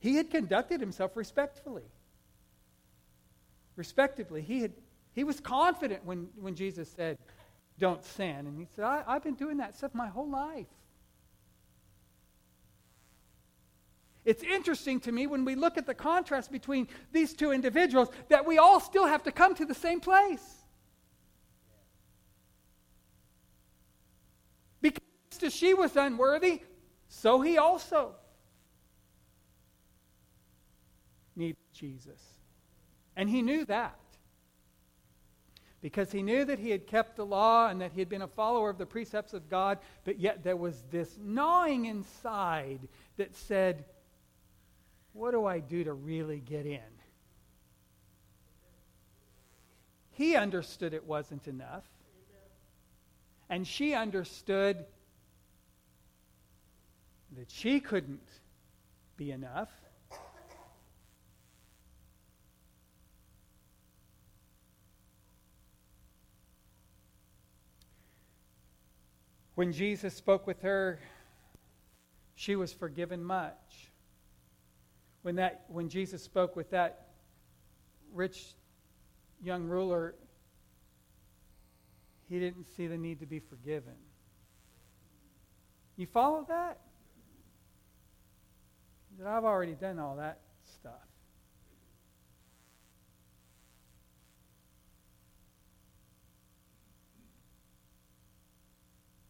He 0.00 0.16
had 0.16 0.30
conducted 0.32 0.80
himself 0.80 1.16
respectfully 1.16 1.84
respectively. 3.76 4.42
He, 4.42 4.60
had, 4.60 4.72
he 5.12 5.24
was 5.24 5.40
confident 5.40 6.04
when, 6.04 6.28
when 6.40 6.54
Jesus 6.54 6.90
said, 6.90 7.18
Don't 7.78 8.04
sin. 8.04 8.46
And 8.46 8.58
he 8.58 8.66
said, 8.74 8.84
I, 8.84 9.04
I've 9.06 9.22
been 9.22 9.34
doing 9.34 9.58
that 9.58 9.76
stuff 9.76 9.94
my 9.94 10.08
whole 10.08 10.28
life. 10.28 10.66
It's 14.24 14.42
interesting 14.42 14.98
to 15.00 15.12
me 15.12 15.28
when 15.28 15.44
we 15.44 15.54
look 15.54 15.78
at 15.78 15.86
the 15.86 15.94
contrast 15.94 16.50
between 16.50 16.88
these 17.12 17.32
two 17.32 17.52
individuals 17.52 18.08
that 18.28 18.44
we 18.44 18.58
all 18.58 18.80
still 18.80 19.06
have 19.06 19.22
to 19.22 19.30
come 19.32 19.54
to 19.54 19.64
the 19.64 19.74
same 19.74 20.00
place. 20.00 20.56
Because 24.82 25.00
as 25.44 25.54
she 25.54 25.74
was 25.74 25.94
unworthy, 25.94 26.62
so 27.08 27.40
he 27.40 27.56
also 27.56 28.16
needed 31.36 31.56
Jesus. 31.72 32.20
And 33.16 33.28
he 33.30 33.42
knew 33.42 33.64
that. 33.64 33.98
Because 35.80 36.10
he 36.10 36.22
knew 36.22 36.44
that 36.44 36.58
he 36.58 36.70
had 36.70 36.86
kept 36.86 37.16
the 37.16 37.24
law 37.24 37.68
and 37.68 37.80
that 37.80 37.92
he 37.92 38.00
had 38.00 38.08
been 38.08 38.22
a 38.22 38.28
follower 38.28 38.70
of 38.70 38.78
the 38.78 38.86
precepts 38.86 39.34
of 39.34 39.48
God, 39.48 39.78
but 40.04 40.18
yet 40.18 40.42
there 40.42 40.56
was 40.56 40.82
this 40.90 41.16
gnawing 41.20 41.86
inside 41.86 42.80
that 43.16 43.36
said, 43.36 43.84
what 45.12 45.30
do 45.30 45.46
I 45.46 45.60
do 45.60 45.84
to 45.84 45.92
really 45.92 46.40
get 46.40 46.66
in? 46.66 46.80
He 50.12 50.34
understood 50.34 50.92
it 50.92 51.04
wasn't 51.04 51.46
enough. 51.46 51.84
And 53.48 53.66
she 53.66 53.94
understood 53.94 54.84
that 57.36 57.50
she 57.50 57.80
couldn't 57.80 58.28
be 59.16 59.30
enough. 59.30 59.70
When 69.56 69.72
Jesus 69.72 70.14
spoke 70.14 70.46
with 70.46 70.60
her, 70.60 71.00
she 72.34 72.56
was 72.56 72.74
forgiven 72.74 73.24
much 73.24 73.90
when, 75.22 75.36
that, 75.36 75.64
when 75.68 75.88
Jesus 75.88 76.22
spoke 76.22 76.54
with 76.54 76.70
that 76.70 77.08
rich 78.12 78.54
young 79.42 79.64
ruler, 79.64 80.14
he 82.28 82.38
didn't 82.38 82.66
see 82.76 82.86
the 82.86 82.98
need 82.98 83.18
to 83.20 83.26
be 83.26 83.40
forgiven. 83.40 83.96
You 85.96 86.06
follow 86.06 86.44
that? 86.48 86.78
That 89.18 89.26
I've 89.26 89.44
already 89.44 89.72
done 89.72 89.98
all 89.98 90.16
that 90.16 90.40
stuff. 90.62 90.92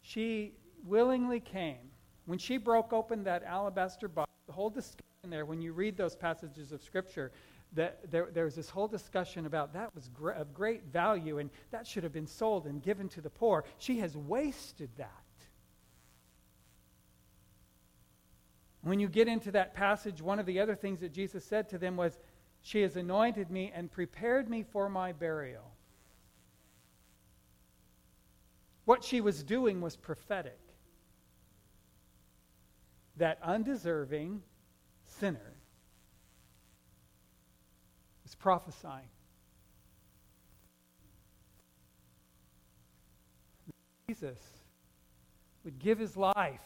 She 0.07 0.53
willingly 0.85 1.41
came. 1.41 1.91
When 2.27 2.39
she 2.39 2.59
broke 2.59 2.93
open 2.93 3.25
that 3.25 3.43
alabaster 3.43 4.07
box, 4.07 4.31
the 4.47 4.53
whole 4.53 4.71
discussion 4.71 5.31
there, 5.31 5.45
when 5.45 5.61
you 5.61 5.73
read 5.73 5.97
those 5.97 6.15
passages 6.15 6.71
of 6.71 6.81
Scripture, 6.81 7.33
that 7.73 8.09
there, 8.09 8.29
there 8.33 8.45
was 8.45 8.55
this 8.55 8.71
whole 8.71 8.87
discussion 8.87 9.47
about 9.47 9.73
that 9.73 9.93
was 9.97 10.09
gr- 10.11 10.31
of 10.31 10.55
great 10.55 10.85
value 10.85 11.39
and 11.39 11.51
that 11.73 11.89
should 11.89 12.05
have 12.05 12.13
been 12.13 12.27
sold 12.27 12.67
and 12.67 12.85
given 12.85 13.09
to 13.09 13.21
the 13.21 13.31
poor. 13.31 13.65
She 13.79 13.99
has 13.99 14.17
wasted 14.17 14.91
that. 14.97 15.11
When 18.83 19.01
you 19.01 19.09
get 19.09 19.27
into 19.27 19.51
that 19.51 19.75
passage, 19.75 20.23
one 20.23 20.39
of 20.39 20.47
the 20.47 20.61
other 20.61 20.77
things 20.77 21.01
that 21.01 21.13
Jesus 21.13 21.45
said 21.45 21.69
to 21.71 21.79
them 21.79 21.97
was, 21.97 22.21
She 22.63 22.83
has 22.83 22.97
anointed 22.97 23.51
me 23.51 23.73
and 23.75 23.91
prepared 23.91 24.49
me 24.49 24.63
for 24.63 24.89
my 24.89 25.11
burial. 25.11 25.76
What 28.87 29.05
she 29.05 29.21
was 29.21 29.43
doing 29.43 29.81
was 29.81 29.97
prophetic. 29.97 30.59
That 33.17 33.39
undeserving, 33.43 34.43
sinner 35.05 35.55
was 38.23 38.35
prophesying. 38.37 39.09
Jesus 44.09 44.39
would 45.65 45.81
give 45.81 45.99
his 45.99 46.17
life 46.17 46.61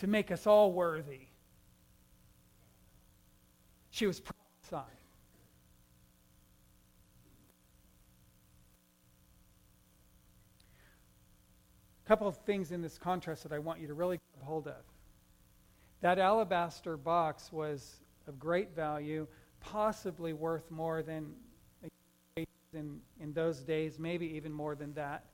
to 0.00 0.06
make 0.06 0.30
us 0.30 0.46
all 0.46 0.72
worthy. 0.72 1.28
She 3.90 4.06
was 4.06 4.20
prophesying. 4.20 4.97
Couple 12.08 12.26
of 12.26 12.38
things 12.38 12.72
in 12.72 12.80
this 12.80 12.96
contrast 12.96 13.42
that 13.42 13.52
I 13.52 13.58
want 13.58 13.80
you 13.80 13.86
to 13.86 13.92
really 13.92 14.18
grab 14.32 14.46
hold 14.46 14.66
of. 14.66 14.82
That 16.00 16.18
alabaster 16.18 16.96
box 16.96 17.52
was 17.52 17.96
of 18.26 18.38
great 18.38 18.74
value, 18.74 19.26
possibly 19.60 20.32
worth 20.32 20.70
more 20.70 21.02
than 21.02 21.34
in, 22.72 23.00
in 23.20 23.32
those 23.34 23.60
days, 23.60 23.98
maybe 23.98 24.26
even 24.26 24.52
more 24.52 24.74
than 24.74 24.94
that. 24.94 25.24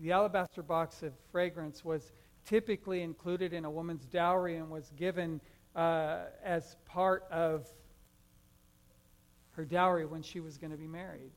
The 0.00 0.12
alabaster 0.12 0.62
box 0.62 1.02
of 1.02 1.12
fragrance 1.30 1.84
was 1.84 2.12
typically 2.46 3.02
included 3.02 3.52
in 3.52 3.66
a 3.66 3.70
woman's 3.70 4.06
dowry 4.06 4.56
and 4.56 4.70
was 4.70 4.90
given 4.96 5.42
uh, 5.76 6.20
as 6.42 6.76
part 6.86 7.24
of 7.30 7.68
her 9.52 9.66
dowry 9.66 10.06
when 10.06 10.22
she 10.22 10.40
was 10.40 10.56
going 10.56 10.70
to 10.70 10.78
be 10.78 10.86
married. 10.86 11.32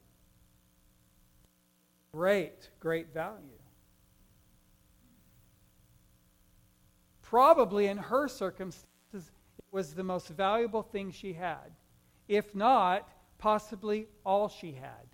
Great, 2.13 2.69
great 2.79 3.13
value. 3.13 3.54
Probably 7.25 7.87
in 7.87 7.97
her 7.97 8.27
circumstances, 8.27 8.85
it 9.13 9.65
was 9.71 9.95
the 9.95 10.03
most 10.03 10.27
valuable 10.27 10.83
thing 10.83 11.11
she 11.11 11.33
had. 11.33 11.71
If 12.27 12.53
not, 12.53 13.09
possibly 13.39 14.07
all 14.23 14.47
she 14.47 14.73
had. 14.73 15.07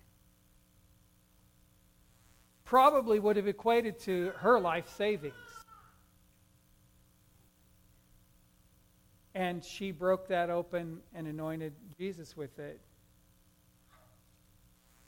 Probably 2.64 3.18
would 3.18 3.36
have 3.36 3.48
equated 3.48 3.98
to 4.00 4.32
her 4.36 4.60
life 4.60 4.94
savings. 4.94 5.34
And 9.34 9.64
she 9.64 9.90
broke 9.90 10.28
that 10.28 10.50
open 10.50 10.98
and 11.14 11.26
anointed 11.26 11.72
Jesus 11.96 12.36
with 12.36 12.58
it. 12.58 12.78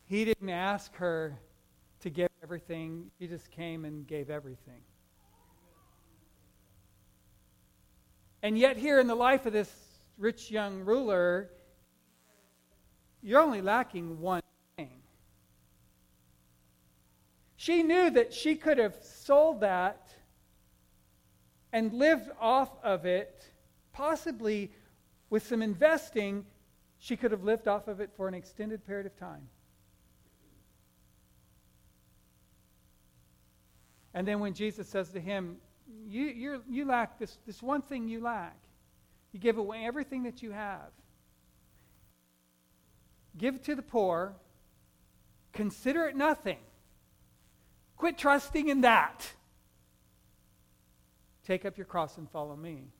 He 0.06 0.24
didn't 0.24 0.48
ask 0.48 0.94
her 0.96 1.38
to 2.00 2.08
give 2.08 2.28
everything, 2.42 3.10
he 3.18 3.26
just 3.26 3.50
came 3.50 3.84
and 3.84 4.06
gave 4.06 4.30
everything. 4.30 4.80
And 8.44 8.58
yet, 8.58 8.76
here 8.76 9.00
in 9.00 9.06
the 9.06 9.14
life 9.14 9.46
of 9.46 9.54
this 9.54 9.74
rich 10.18 10.50
young 10.50 10.80
ruler, 10.80 11.48
you're 13.22 13.40
only 13.40 13.62
lacking 13.62 14.20
one 14.20 14.42
thing. 14.76 14.90
She 17.56 17.82
knew 17.82 18.10
that 18.10 18.34
she 18.34 18.56
could 18.56 18.76
have 18.76 18.96
sold 19.02 19.62
that 19.62 20.10
and 21.72 21.94
lived 21.94 22.28
off 22.38 22.68
of 22.84 23.06
it, 23.06 23.46
possibly 23.94 24.70
with 25.30 25.46
some 25.46 25.62
investing, 25.62 26.44
she 26.98 27.16
could 27.16 27.30
have 27.30 27.44
lived 27.44 27.66
off 27.66 27.88
of 27.88 27.98
it 28.00 28.10
for 28.14 28.28
an 28.28 28.34
extended 28.34 28.86
period 28.86 29.06
of 29.06 29.18
time. 29.18 29.48
And 34.12 34.28
then 34.28 34.38
when 34.38 34.52
Jesus 34.52 34.86
says 34.86 35.08
to 35.12 35.18
him, 35.18 35.56
you, 36.06 36.24
you 36.26 36.62
you 36.68 36.84
lack 36.84 37.18
this, 37.18 37.38
this 37.46 37.62
one 37.62 37.82
thing 37.82 38.08
you 38.08 38.20
lack. 38.20 38.56
You 39.32 39.40
give 39.40 39.58
away 39.58 39.84
everything 39.84 40.22
that 40.24 40.42
you 40.42 40.52
have. 40.52 40.90
Give 43.36 43.56
it 43.56 43.64
to 43.64 43.74
the 43.74 43.82
poor. 43.82 44.34
Consider 45.52 46.06
it 46.06 46.16
nothing. 46.16 46.58
Quit 47.96 48.16
trusting 48.16 48.68
in 48.68 48.82
that. 48.82 49.26
Take 51.44 51.64
up 51.64 51.76
your 51.76 51.84
cross 51.84 52.16
and 52.16 52.30
follow 52.30 52.56
me. 52.56 52.92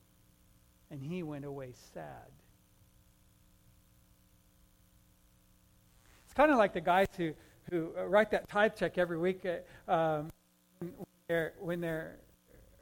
And 0.91 1.03
he 1.03 1.23
went 1.23 1.45
away 1.45 1.73
sad. 1.93 2.31
It's 6.25 6.35
kind 6.35 6.51
of 6.51 6.59
like 6.59 6.75
the 6.75 6.81
guys 6.81 7.07
who, 7.17 7.33
who 7.71 7.93
write 8.07 8.31
that 8.33 8.49
tithe 8.49 8.73
check 8.77 8.99
every 8.99 9.19
week 9.19 9.47
uh, 9.47 9.93
um, 9.93 10.31
when, 10.81 10.93
they're, 11.29 11.53
when 11.61 11.81
they're 11.81 12.19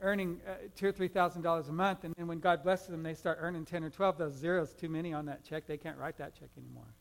earning 0.03 0.41
uh, 0.47 0.55
two 0.77 0.89
or 0.89 0.93
three 0.93 1.09
thousand 1.09 1.43
dollars 1.43 1.69
a 1.69 1.73
month, 1.73 2.05
and 2.05 2.15
then 2.17 2.27
when 2.27 2.41
God 2.41 2.63
blesses 2.63 2.89
them, 2.89 3.03
they 3.03 3.15
start 3.15 3.39
earning 3.41 3.65
ten 3.65 3.83
or 3.83 3.91
twelve. 3.91 4.19
Those 4.19 4.35
zeros 4.35 4.75
too 4.75 4.89
many 4.89 5.15
on 5.15 5.27
that 5.27 5.45
check. 5.45 5.67
They 5.67 5.79
can't 5.79 5.97
write 5.97 6.19
that 6.19 6.35
check 6.39 6.51
anymore. 6.59 6.93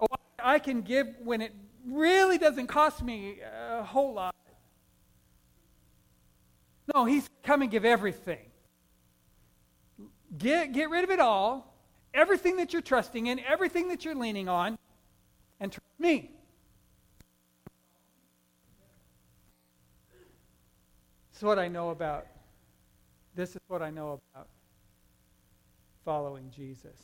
Oh, 0.00 0.06
I 0.38 0.58
can 0.58 0.82
give 0.82 1.06
when 1.22 1.40
it 1.40 1.52
really 1.86 2.36
doesn't 2.36 2.66
cost 2.66 3.02
me 3.02 3.38
a 3.40 3.82
whole 3.82 4.12
lot. 4.12 4.34
No, 6.94 7.04
he's 7.04 7.28
come 7.42 7.62
and 7.62 7.70
give 7.70 7.84
everything. 7.84 8.50
Get, 10.36 10.72
get 10.72 10.90
rid 10.90 11.02
of 11.02 11.10
it 11.10 11.20
all, 11.20 11.74
everything 12.12 12.56
that 12.56 12.72
you're 12.72 12.82
trusting 12.82 13.26
in, 13.26 13.40
everything 13.40 13.88
that 13.88 14.04
you're 14.04 14.14
leaning 14.14 14.48
on, 14.48 14.76
and 15.58 15.72
trust 15.72 15.98
me. 15.98 16.35
This 21.36 21.42
is 21.42 21.46
what 21.48 21.58
I 21.58 21.68
know 21.68 21.90
about. 21.90 22.28
This 23.34 23.50
is 23.50 23.60
what 23.68 23.82
I 23.82 23.90
know 23.90 24.18
about 24.32 24.48
following 26.02 26.50
Jesus. 26.50 26.98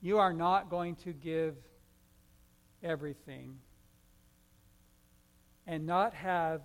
You 0.00 0.18
are 0.18 0.32
not 0.32 0.70
going 0.70 0.94
to 0.94 1.12
give 1.12 1.56
everything 2.84 3.58
and 5.66 5.84
not 5.84 6.14
have 6.14 6.60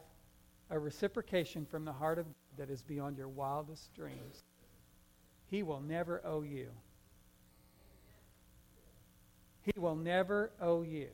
a 0.70 0.78
reciprocation 0.78 1.66
from 1.66 1.84
the 1.84 1.94
heart 1.94 2.20
of 2.20 2.26
God 2.26 2.68
that 2.68 2.70
is 2.70 2.84
beyond 2.84 3.18
your 3.18 3.30
wildest 3.30 3.96
dreams. 3.96 4.44
He 5.48 5.64
will 5.64 5.82
never 5.82 6.22
owe 6.24 6.44
you. 6.44 6.68
He 9.64 9.72
will 9.76 9.96
never 9.96 10.52
owe 10.62 10.84
you. 10.84 11.08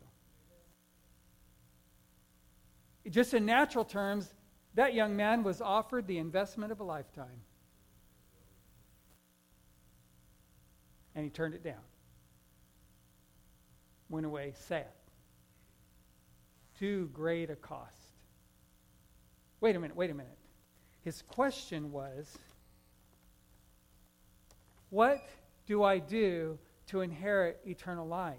Just 3.09 3.33
in 3.33 3.45
natural 3.45 3.83
terms, 3.83 4.33
that 4.75 4.93
young 4.93 5.15
man 5.15 5.43
was 5.43 5.61
offered 5.61 6.07
the 6.07 6.17
investment 6.17 6.71
of 6.71 6.79
a 6.79 6.83
lifetime. 6.83 7.41
And 11.15 11.25
he 11.25 11.29
turned 11.29 11.55
it 11.55 11.63
down. 11.63 11.81
Went 14.09 14.25
away 14.25 14.53
sad. 14.55 14.87
Too 16.79 17.09
great 17.13 17.49
a 17.49 17.55
cost. 17.55 17.89
Wait 19.59 19.75
a 19.75 19.79
minute, 19.79 19.95
wait 19.95 20.09
a 20.09 20.13
minute. 20.13 20.37
His 21.03 21.21
question 21.21 21.91
was 21.91 22.37
What 24.89 25.23
do 25.65 25.83
I 25.83 25.99
do 25.99 26.57
to 26.87 27.01
inherit 27.01 27.59
eternal 27.65 28.07
life? 28.07 28.37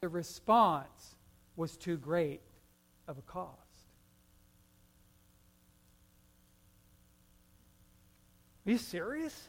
The 0.00 0.08
response 0.08 1.16
was 1.56 1.76
too 1.76 1.96
great 1.96 2.40
of 3.06 3.18
a 3.18 3.22
cost. 3.22 3.58
Are 8.66 8.70
you 8.70 8.78
serious? 8.78 9.48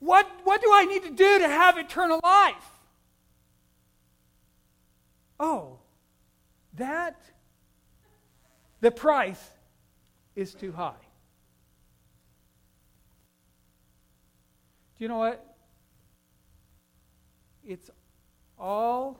What, 0.00 0.26
what 0.44 0.60
do 0.60 0.70
I 0.72 0.84
need 0.84 1.02
to 1.04 1.10
do 1.10 1.38
to 1.38 1.48
have 1.48 1.78
eternal 1.78 2.20
life? 2.22 2.70
Oh, 5.40 5.78
that, 6.74 7.20
the 8.80 8.90
price 8.90 9.42
is 10.36 10.54
too 10.54 10.72
high. 10.72 10.92
Do 14.98 15.04
you 15.04 15.08
know 15.08 15.18
what? 15.18 15.56
It's 17.64 17.90
all, 18.58 19.18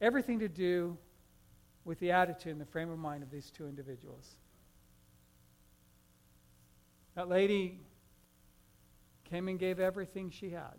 everything 0.00 0.38
to 0.40 0.48
do 0.48 0.96
with 1.84 1.98
the 2.00 2.10
attitude 2.10 2.52
and 2.52 2.60
the 2.60 2.66
frame 2.66 2.90
of 2.90 2.98
mind 2.98 3.22
of 3.22 3.30
these 3.30 3.50
two 3.50 3.66
individuals. 3.66 4.36
That 7.14 7.28
lady 7.28 7.80
came 9.24 9.48
and 9.48 9.58
gave 9.58 9.80
everything 9.80 10.30
she 10.30 10.50
had, 10.50 10.76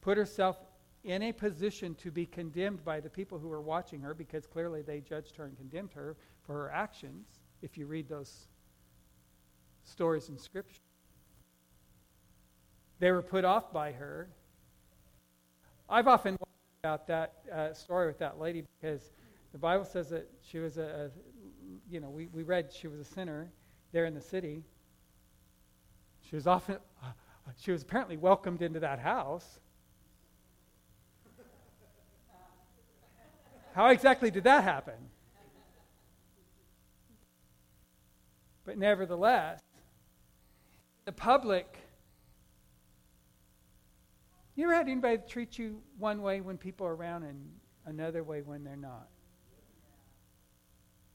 put 0.00 0.18
herself 0.18 0.56
in 1.04 1.22
a 1.22 1.32
position 1.32 1.94
to 1.96 2.10
be 2.10 2.26
condemned 2.26 2.84
by 2.84 3.00
the 3.00 3.10
people 3.10 3.38
who 3.38 3.48
were 3.48 3.60
watching 3.60 4.00
her 4.00 4.14
because 4.14 4.46
clearly 4.46 4.82
they 4.82 5.00
judged 5.00 5.36
her 5.36 5.44
and 5.44 5.56
condemned 5.56 5.92
her 5.92 6.16
for 6.42 6.54
her 6.54 6.70
actions, 6.70 7.26
if 7.60 7.76
you 7.76 7.86
read 7.86 8.08
those 8.08 8.48
stories 9.84 10.28
in 10.28 10.38
Scripture. 10.38 10.80
They 12.98 13.10
were 13.10 13.22
put 13.22 13.44
off 13.44 13.72
by 13.72 13.92
her. 13.92 14.28
I've 15.88 16.06
often 16.06 16.38
about 16.84 17.06
that 17.06 17.34
uh, 17.54 17.72
story 17.72 18.08
with 18.08 18.18
that 18.18 18.40
lady 18.40 18.64
because 18.80 19.12
the 19.52 19.58
Bible 19.58 19.84
says 19.84 20.08
that 20.08 20.28
she 20.44 20.58
was 20.58 20.78
a, 20.78 20.82
a 20.82 21.10
you 21.88 22.00
know, 22.00 22.10
we, 22.10 22.26
we 22.32 22.42
read 22.42 22.72
she 22.72 22.88
was 22.88 22.98
a 22.98 23.04
sinner 23.04 23.48
there 23.92 24.04
in 24.04 24.14
the 24.14 24.20
city. 24.20 24.64
She 26.28 26.34
was 26.34 26.48
often, 26.48 26.78
uh, 27.00 27.06
she 27.56 27.70
was 27.70 27.82
apparently 27.82 28.16
welcomed 28.16 28.62
into 28.62 28.80
that 28.80 28.98
house. 28.98 29.60
How 33.76 33.90
exactly 33.90 34.32
did 34.32 34.42
that 34.42 34.64
happen? 34.64 34.98
But 38.64 38.76
nevertheless, 38.76 39.60
the 41.04 41.12
public. 41.12 41.78
You 44.54 44.64
ever 44.64 44.74
had 44.74 44.88
anybody 44.88 45.18
treat 45.28 45.58
you 45.58 45.80
one 45.98 46.20
way 46.22 46.40
when 46.40 46.58
people 46.58 46.86
are 46.86 46.94
around 46.94 47.22
and 47.22 47.50
another 47.86 48.22
way 48.22 48.42
when 48.42 48.64
they're 48.64 48.76
not? 48.76 49.08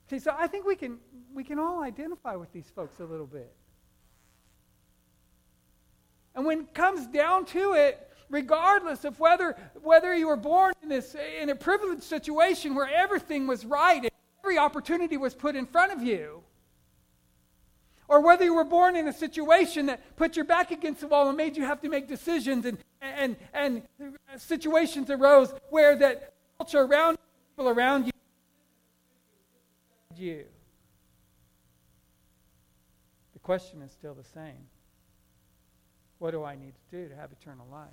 See, 0.10 0.20
so 0.20 0.34
I 0.38 0.48
think 0.48 0.66
we 0.66 0.76
can 0.76 0.98
we 1.34 1.44
can 1.44 1.60
all 1.60 1.84
identify 1.84 2.36
with 2.36 2.52
these 2.52 2.72
folks 2.74 3.00
a 3.00 3.06
little 3.06 3.28
bit. 3.28 3.54
And 6.34 6.46
when 6.46 6.62
it 6.62 6.74
comes 6.74 7.08
down 7.08 7.46
to 7.46 7.74
it, 7.74 8.08
regardless 8.30 9.06
of 9.06 9.20
whether, 9.20 9.56
whether 9.82 10.16
you 10.16 10.28
were 10.28 10.38
born 10.38 10.74
in, 10.84 10.90
this, 10.90 11.16
in 11.42 11.50
a 11.50 11.56
privileged 11.56 12.04
situation 12.04 12.76
where 12.76 12.88
everything 12.88 13.48
was 13.48 13.66
right 13.66 14.02
and 14.04 14.12
every 14.44 14.58
opportunity 14.58 15.18
was 15.18 15.34
put 15.34 15.56
in 15.56 15.66
front 15.66 15.92
of 15.92 16.04
you, 16.04 16.44
or 18.08 18.22
whether 18.22 18.46
you 18.46 18.54
were 18.54 18.64
born 18.64 18.96
in 18.96 19.08
a 19.08 19.14
situation 19.14 19.88
that 19.88 20.16
put 20.16 20.36
your 20.36 20.46
back 20.46 20.72
against 20.72 21.02
the 21.02 21.08
wall 21.08 21.28
and 21.28 21.38
made 21.38 21.58
you 21.58 21.66
have 21.66 21.82
to 21.82 21.90
make 21.90 22.08
decisions 22.08 22.66
and, 22.66 22.78
and, 23.02 23.36
and 23.54 23.84
situations 24.38 25.10
arose 25.10 25.54
where 25.70 25.96
that 25.98 26.34
culture 26.58 26.82
around 26.82 27.18
people 27.56 27.70
around 27.70 28.06
you 28.06 28.12
you. 30.20 30.46
The 33.34 33.40
question 33.40 33.82
is 33.82 33.92
still 33.92 34.14
the 34.14 34.24
same. 34.24 34.68
What 36.20 36.32
do 36.32 36.44
I 36.44 36.56
need 36.56 36.74
to 36.74 36.98
do 36.98 37.10
to 37.10 37.16
have 37.16 37.32
eternal 37.32 37.68
life? 37.72 37.88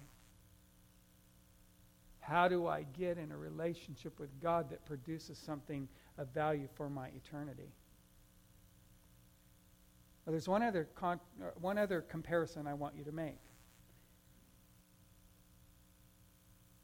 How 2.20 2.48
do 2.48 2.66
I 2.66 2.86
get 2.98 3.18
in 3.18 3.30
a 3.32 3.36
relationship 3.36 4.18
with 4.18 4.30
God 4.40 4.70
that 4.70 4.84
produces 4.86 5.36
something 5.36 5.86
of 6.16 6.28
value 6.28 6.68
for 6.74 6.88
my 6.88 7.08
eternity? 7.08 7.68
Well, 10.24 10.32
there's 10.32 10.48
one 10.48 10.62
other, 10.62 10.88
con- 10.94 11.20
uh, 11.42 11.50
one 11.60 11.76
other 11.76 12.00
comparison 12.00 12.66
I 12.66 12.74
want 12.74 12.94
you 12.96 13.04
to 13.04 13.12
make. 13.12 13.38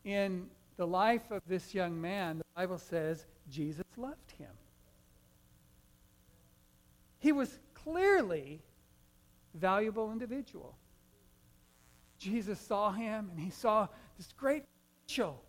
In 0.05 0.47
the 0.77 0.87
life 0.87 1.31
of 1.31 1.43
this 1.47 1.75
young 1.75 2.01
man, 2.01 2.39
the 2.39 2.45
Bible 2.55 2.79
says 2.79 3.27
Jesus 3.51 3.85
loved 3.97 4.33
him. 4.39 4.51
He 7.19 7.33
was 7.33 7.59
clearly 7.75 8.63
a 9.55 9.59
valuable 9.59 10.13
individual. 10.13 10.77
Jesus 12.19 12.61
saw 12.61 12.93
him 12.93 13.29
and 13.31 13.41
he 13.41 13.51
saw 13.51 13.89
this 14.19 14.33
great 14.33 14.65
potential 15.07 15.43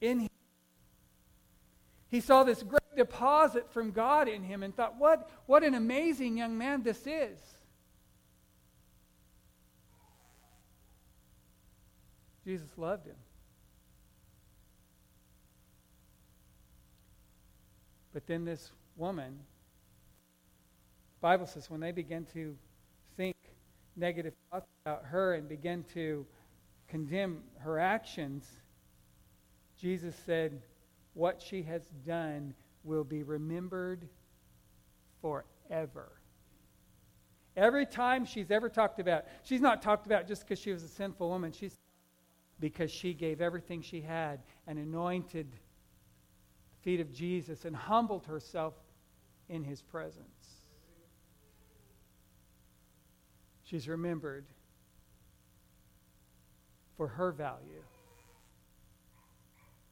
in 0.00 0.20
him. 0.20 0.28
He 2.14 2.20
saw 2.20 2.44
this 2.44 2.62
great 2.62 2.94
deposit 2.96 3.68
from 3.72 3.90
God 3.90 4.28
in 4.28 4.44
him 4.44 4.62
and 4.62 4.72
thought, 4.72 4.94
what, 5.00 5.28
what 5.46 5.64
an 5.64 5.74
amazing 5.74 6.38
young 6.38 6.56
man 6.56 6.84
this 6.84 7.08
is. 7.08 7.40
Jesus 12.44 12.68
loved 12.76 13.08
him. 13.08 13.16
But 18.12 18.28
then 18.28 18.44
this 18.44 18.70
woman, 18.94 19.40
Bible 21.20 21.46
says, 21.46 21.68
when 21.68 21.80
they 21.80 21.90
begin 21.90 22.26
to 22.32 22.56
think 23.16 23.34
negative 23.96 24.34
thoughts 24.52 24.68
about 24.86 25.04
her 25.06 25.34
and 25.34 25.48
begin 25.48 25.84
to 25.94 26.24
condemn 26.86 27.42
her 27.58 27.80
actions, 27.80 28.46
Jesus 29.80 30.14
said, 30.24 30.62
What 31.14 31.40
she 31.40 31.62
has 31.62 31.82
done 32.06 32.54
will 32.82 33.04
be 33.04 33.22
remembered 33.22 34.08
forever. 35.20 36.12
Every 37.56 37.86
time 37.86 38.24
she's 38.24 38.50
ever 38.50 38.68
talked 38.68 38.98
about, 38.98 39.24
she's 39.44 39.60
not 39.60 39.80
talked 39.80 40.06
about 40.06 40.26
just 40.26 40.42
because 40.42 40.58
she 40.58 40.72
was 40.72 40.82
a 40.82 40.88
sinful 40.88 41.28
woman. 41.28 41.52
She's 41.52 41.76
because 42.60 42.90
she 42.90 43.14
gave 43.14 43.40
everything 43.40 43.82
she 43.82 44.00
had 44.00 44.40
and 44.66 44.78
anointed 44.78 45.52
the 45.52 46.78
feet 46.82 47.00
of 47.00 47.12
Jesus 47.12 47.64
and 47.64 47.74
humbled 47.74 48.26
herself 48.26 48.74
in 49.48 49.62
his 49.62 49.82
presence. 49.82 50.24
She's 53.64 53.88
remembered 53.88 54.46
for 56.96 57.08
her 57.08 57.32
value. 57.32 57.82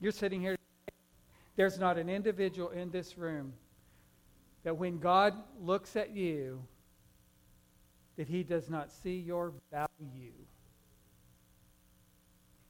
You're 0.00 0.12
sitting 0.12 0.40
here. 0.40 0.56
There's 1.56 1.78
not 1.78 1.98
an 1.98 2.08
individual 2.08 2.70
in 2.70 2.90
this 2.90 3.18
room 3.18 3.52
that 4.64 4.76
when 4.76 4.98
God 4.98 5.34
looks 5.60 5.96
at 5.96 6.10
you, 6.10 6.62
that 8.16 8.28
he 8.28 8.42
does 8.42 8.70
not 8.70 8.90
see 8.90 9.16
your 9.16 9.52
value. 9.70 10.32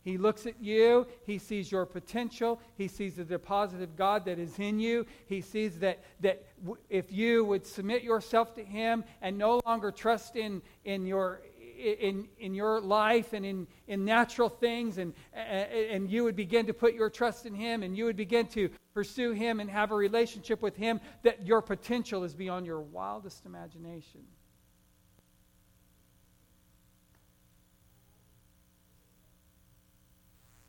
He 0.03 0.19
looks 0.19 0.47
at 0.47 0.61
you. 0.61 1.07
He 1.25 1.39
sees 1.39 1.71
your 1.71 1.87
potential. 1.87 2.61
He 2.77 2.89
sees 2.89 3.17
the 3.17 3.25
deposit 3.25 3.83
of 3.83 3.97
God 3.97 4.25
that 4.25 4.39
is 4.39 4.59
in 4.59 4.81
you. 4.81 5.07
He 5.27 5.41
sees 5.41 5.79
that, 5.79 6.03
that 6.21 6.45
w- 6.61 6.81
if 6.91 7.13
you 7.13 7.45
would 7.45 7.65
submit 7.65 8.03
yourself 8.03 8.55
to 8.55 8.65
Him 8.65 9.05
and 9.21 9.39
no 9.39 9.61
longer 9.65 9.93
trust 9.93 10.35
in, 10.35 10.61
in, 10.85 11.07
your, 11.07 11.43
in, 11.83 12.29
in 12.39 12.55
your 12.55 12.81
life 12.81 13.33
and 13.33 13.45
in, 13.45 13.67
in 13.89 14.05
natural 14.05 14.49
things, 14.49 14.99
and, 14.99 15.13
and 15.35 16.11
you 16.11 16.25
would 16.25 16.37
begin 16.37 16.67
to 16.67 16.75
put 16.75 16.95
your 16.95 17.11
trust 17.11 17.47
in 17.47 17.55
Him 17.55 17.83
and 17.83 17.97
you 17.97 18.05
would 18.05 18.17
begin 18.17 18.47
to 18.49 18.71
pursue 18.95 19.33
Him 19.33 19.61
and 19.61 19.69
have 19.69 19.91
a 19.91 19.95
relationship 19.95 20.63
with 20.63 20.77
Him, 20.77 21.01
that 21.23 21.47
your 21.47 21.61
potential 21.61 22.25
is 22.25 22.35
beyond 22.35 22.67
your 22.67 22.81
wildest 22.81 23.47
imagination. 23.47 24.23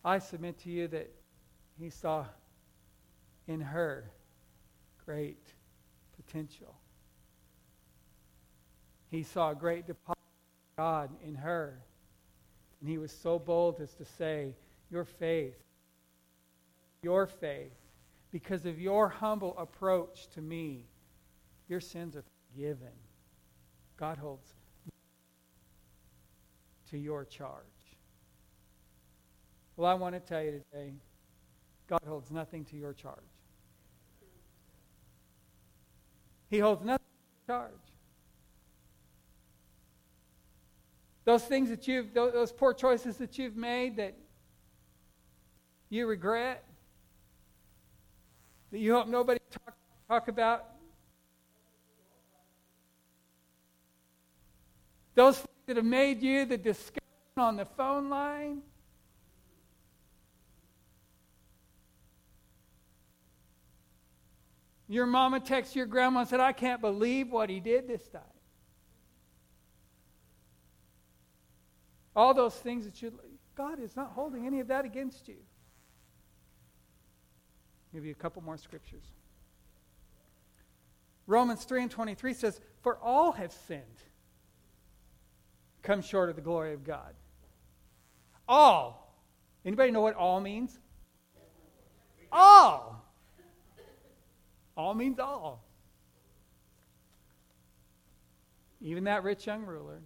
I 0.05 0.19
submit 0.19 0.59
to 0.63 0.69
you 0.69 0.87
that 0.89 1.09
he 1.79 1.89
saw 1.89 2.25
in 3.47 3.61
her 3.61 4.11
great 5.05 5.47
potential. 6.17 6.75
He 9.09 9.23
saw 9.23 9.51
a 9.51 9.55
great 9.55 9.87
deposit 9.87 10.22
God 10.77 11.09
in 11.25 11.35
her. 11.35 11.79
And 12.81 12.89
he 12.89 12.97
was 12.97 13.11
so 13.11 13.39
bold 13.39 13.79
as 13.81 13.93
to 13.95 14.05
say, 14.05 14.55
Your 14.91 15.05
faith, 15.05 15.55
your 17.01 17.27
faith, 17.27 17.71
because 18.31 18.65
of 18.65 18.79
your 18.79 19.07
humble 19.07 19.55
approach 19.57 20.27
to 20.33 20.41
me, 20.41 20.85
your 21.69 21.79
sins 21.79 22.15
are 22.15 22.23
forgiven. 22.51 22.87
God 23.97 24.17
holds 24.17 24.53
to 26.89 26.97
your 26.97 27.25
charge. 27.25 27.63
Well, 29.75 29.89
I 29.89 29.93
want 29.93 30.13
to 30.15 30.19
tell 30.19 30.43
you 30.43 30.61
today 30.71 30.93
God 31.87 32.01
holds 32.07 32.31
nothing 32.31 32.65
to 32.65 32.77
your 32.77 32.93
charge. 32.93 33.17
He 36.49 36.59
holds 36.59 36.83
nothing 36.83 37.05
to 37.47 37.53
charge. 37.53 37.71
Those 41.25 41.43
things 41.43 41.69
that 41.69 41.87
you've, 41.87 42.13
those 42.13 42.51
poor 42.51 42.73
choices 42.73 43.17
that 43.17 43.37
you've 43.37 43.55
made 43.55 43.97
that 43.97 44.15
you 45.89 46.05
regret, 46.07 46.63
that 48.71 48.79
you 48.79 48.93
hope 48.93 49.07
nobody 49.07 49.39
talk, 49.51 49.75
talk 50.09 50.27
about, 50.27 50.65
those 55.15 55.37
things 55.37 55.47
that 55.67 55.77
have 55.77 55.85
made 55.85 56.21
you 56.21 56.45
the 56.45 56.57
discussion 56.57 56.99
on 57.37 57.55
the 57.55 57.65
phone 57.65 58.09
line, 58.09 58.61
Your 64.93 65.07
mama 65.07 65.39
texts 65.39 65.75
your 65.75 65.87
grandma 65.87 66.19
and 66.19 66.29
said, 66.29 66.39
I 66.39 66.51
can't 66.51 66.79
believe 66.79 67.31
what 67.31 67.49
he 67.49 67.59
did 67.59 67.87
this 67.87 68.07
time. 68.09 68.21
All 72.15 72.33
those 72.33 72.55
things 72.55 72.85
that 72.85 73.01
you, 73.01 73.13
God 73.55 73.79
is 73.79 73.95
not 73.95 74.11
holding 74.11 74.45
any 74.45 74.59
of 74.59 74.67
that 74.67 74.85
against 74.85 75.27
you. 75.27 75.37
You 77.93 78.11
a 78.11 78.15
couple 78.15 78.41
more 78.41 78.57
scriptures. 78.57 79.05
Romans 81.27 81.63
3 81.63 81.83
and 81.83 81.91
23 81.91 82.33
says, 82.33 82.59
For 82.81 82.97
all 82.97 83.31
have 83.33 83.53
sinned, 83.67 83.83
come 85.83 86.01
short 86.01 86.29
of 86.29 86.35
the 86.35 86.41
glory 86.41 86.73
of 86.73 86.83
God. 86.83 87.13
All. 88.47 89.15
Anybody 89.63 89.91
know 89.91 90.01
what 90.01 90.15
all 90.15 90.41
means? 90.41 90.77
All. 92.31 93.05
All 94.75 94.93
means 94.93 95.19
all. 95.19 95.63
Even 98.81 99.05
that 99.05 99.23
rich 99.23 99.45
young 99.47 99.63
ruler. 99.63 100.01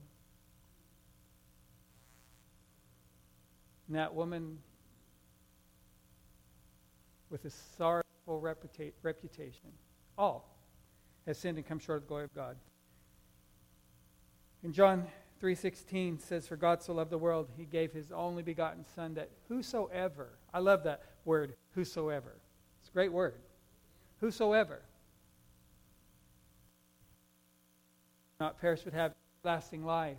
And 3.87 3.95
that 3.95 4.13
woman 4.13 4.59
with 7.29 7.45
a 7.45 7.49
sorrowful 7.49 8.41
reputa- 8.41 8.93
reputation. 9.01 9.71
All 10.17 10.49
has 11.25 11.37
sinned 11.37 11.57
and 11.57 11.67
come 11.67 11.79
short 11.79 11.97
of 11.97 12.03
the 12.03 12.07
glory 12.07 12.23
of 12.23 12.33
God. 12.33 12.57
In 14.63 14.73
John 14.73 15.07
3:16 15.41 16.19
says 16.19 16.47
for 16.47 16.55
God 16.55 16.81
so 16.81 16.93
loved 16.93 17.11
the 17.11 17.17
world 17.17 17.49
he 17.55 17.65
gave 17.65 17.91
his 17.91 18.11
only 18.11 18.41
begotten 18.41 18.83
son 18.95 19.13
that 19.13 19.29
whosoever 19.47 20.39
I 20.53 20.59
love 20.59 20.83
that 20.83 21.03
word 21.25 21.55
whosoever. 21.71 22.35
It's 22.79 22.89
a 22.89 22.91
great 22.91 23.11
word 23.11 23.35
whosoever 24.19 24.81
not 28.39 28.59
perish 28.59 28.81
but 28.83 28.93
have 28.93 29.13
lasting 29.43 29.85
life. 29.85 30.17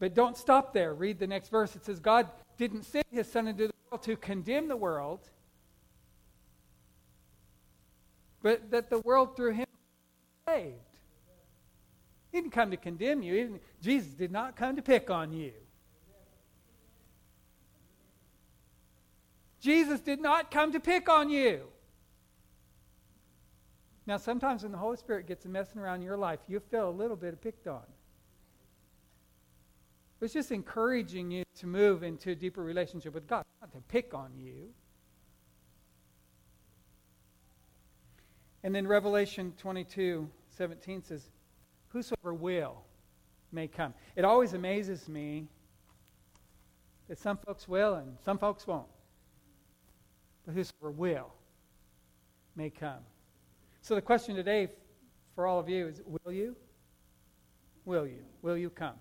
But 0.00 0.14
don't 0.14 0.36
stop 0.36 0.72
there. 0.72 0.94
Read 0.94 1.20
the 1.20 1.26
next 1.26 1.50
verse. 1.50 1.76
It 1.76 1.84
says, 1.84 2.00
God 2.00 2.26
didn't 2.56 2.84
send 2.84 3.04
his 3.12 3.30
son 3.30 3.46
into 3.46 3.68
the 3.68 3.74
world 3.90 4.02
to 4.02 4.16
condemn 4.16 4.66
the 4.66 4.76
world, 4.76 5.20
but 8.42 8.70
that 8.70 8.90
the 8.90 8.98
world 9.00 9.36
through 9.36 9.52
him 9.52 9.66
saved. 10.48 10.74
He 12.32 12.40
didn't 12.40 12.52
come 12.52 12.70
to 12.70 12.76
condemn 12.76 13.22
you. 13.22 13.60
Jesus 13.82 14.12
did 14.14 14.32
not 14.32 14.56
come 14.56 14.76
to 14.76 14.82
pick 14.82 15.10
on 15.10 15.32
you. 15.32 15.52
Jesus 19.60 20.00
did 20.00 20.22
not 20.22 20.50
come 20.50 20.72
to 20.72 20.80
pick 20.80 21.10
on 21.10 21.28
you. 21.28 21.60
Now, 24.06 24.16
sometimes 24.16 24.62
when 24.62 24.72
the 24.72 24.78
Holy 24.78 24.96
Spirit 24.96 25.26
gets 25.26 25.44
messing 25.44 25.80
around 25.80 26.00
your 26.02 26.16
life, 26.16 26.40
you 26.48 26.58
feel 26.60 26.88
a 26.88 26.90
little 26.90 27.16
bit 27.16 27.38
picked 27.42 27.66
on. 27.66 27.82
It's 30.20 30.34
just 30.34 30.52
encouraging 30.52 31.30
you 31.30 31.44
to 31.58 31.66
move 31.66 32.02
into 32.02 32.30
a 32.30 32.34
deeper 32.34 32.62
relationship 32.62 33.14
with 33.14 33.26
God, 33.26 33.44
not 33.60 33.72
to 33.72 33.80
pick 33.88 34.12
on 34.12 34.30
you. 34.36 34.68
And 38.62 38.74
then 38.74 38.86
Revelation 38.86 39.54
22 39.56 40.28
17 40.50 41.02
says, 41.02 41.30
Whosoever 41.88 42.34
will 42.34 42.82
may 43.50 43.66
come. 43.66 43.94
It 44.14 44.24
always 44.24 44.52
amazes 44.52 45.08
me 45.08 45.48
that 47.08 47.18
some 47.18 47.38
folks 47.38 47.66
will 47.66 47.94
and 47.94 48.16
some 48.24 48.36
folks 48.36 48.66
won't. 48.66 48.86
But 50.44 50.54
whosoever 50.54 50.90
will 50.90 51.32
may 52.56 52.68
come. 52.68 53.00
So 53.80 53.94
the 53.94 54.02
question 54.02 54.36
today 54.36 54.68
for 55.34 55.46
all 55.46 55.58
of 55.58 55.68
you 55.68 55.88
is 55.88 56.02
will 56.06 56.32
you? 56.32 56.54
Will 57.86 58.06
you? 58.06 58.22
Will 58.42 58.58
you 58.58 58.68
come? 58.68 58.94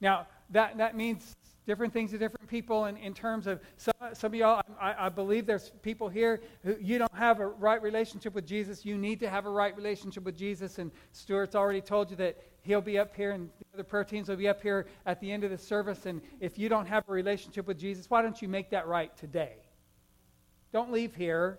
Now, 0.00 0.26
that, 0.50 0.78
that 0.78 0.96
means 0.96 1.36
different 1.66 1.92
things 1.92 2.10
to 2.10 2.18
different 2.18 2.48
people 2.48 2.86
in, 2.86 2.96
in 2.96 3.14
terms 3.14 3.46
of 3.46 3.60
some, 3.76 3.94
some 4.12 4.32
of 4.32 4.34
y'all, 4.34 4.62
I, 4.80 5.06
I 5.06 5.08
believe 5.08 5.46
there's 5.46 5.70
people 5.82 6.08
here 6.08 6.40
who 6.64 6.76
you 6.80 6.98
don't 6.98 7.14
have 7.14 7.38
a 7.40 7.46
right 7.46 7.80
relationship 7.80 8.34
with 8.34 8.46
Jesus. 8.46 8.84
You 8.84 8.96
need 8.96 9.20
to 9.20 9.30
have 9.30 9.46
a 9.46 9.50
right 9.50 9.76
relationship 9.76 10.24
with 10.24 10.36
Jesus. 10.36 10.78
And 10.78 10.90
Stuart's 11.12 11.54
already 11.54 11.80
told 11.80 12.10
you 12.10 12.16
that 12.16 12.38
he'll 12.62 12.80
be 12.80 12.98
up 12.98 13.14
here 13.14 13.32
and 13.32 13.48
the 13.58 13.64
other 13.74 13.84
prayer 13.84 14.04
teams 14.04 14.28
will 14.28 14.36
be 14.36 14.48
up 14.48 14.62
here 14.62 14.86
at 15.06 15.20
the 15.20 15.30
end 15.30 15.44
of 15.44 15.50
the 15.50 15.58
service. 15.58 16.06
And 16.06 16.20
if 16.40 16.58
you 16.58 16.68
don't 16.68 16.86
have 16.86 17.04
a 17.08 17.12
relationship 17.12 17.66
with 17.66 17.78
Jesus, 17.78 18.08
why 18.08 18.22
don't 18.22 18.40
you 18.40 18.48
make 18.48 18.70
that 18.70 18.86
right 18.86 19.16
today? 19.16 19.56
Don't 20.72 20.92
leave 20.92 21.14
here 21.14 21.58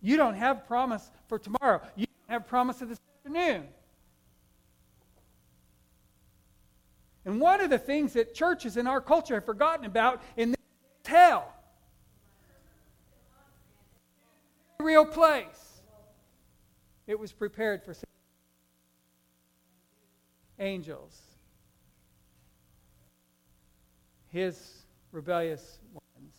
you 0.00 0.16
don't 0.16 0.34
have 0.34 0.66
promise 0.66 1.10
for 1.28 1.38
tomorrow. 1.38 1.80
You 1.94 2.06
don't 2.06 2.34
have 2.34 2.46
promise 2.46 2.80
of 2.80 2.88
this 2.88 2.98
afternoon. 3.18 3.68
And 7.30 7.40
one 7.40 7.60
of 7.60 7.70
the 7.70 7.78
things 7.78 8.14
that 8.14 8.34
churches 8.34 8.76
in 8.76 8.88
our 8.88 9.00
culture 9.00 9.34
have 9.34 9.44
forgotten 9.44 9.84
about 9.86 10.20
in 10.36 10.50
this 10.50 10.58
hell. 11.06 11.54
Real 14.80 15.06
place. 15.06 15.80
It 17.06 17.16
was 17.16 17.32
prepared 17.32 17.84
for 17.84 17.94
angels. 20.58 21.16
His 24.30 24.82
rebellious 25.12 25.78
ones. 25.92 26.34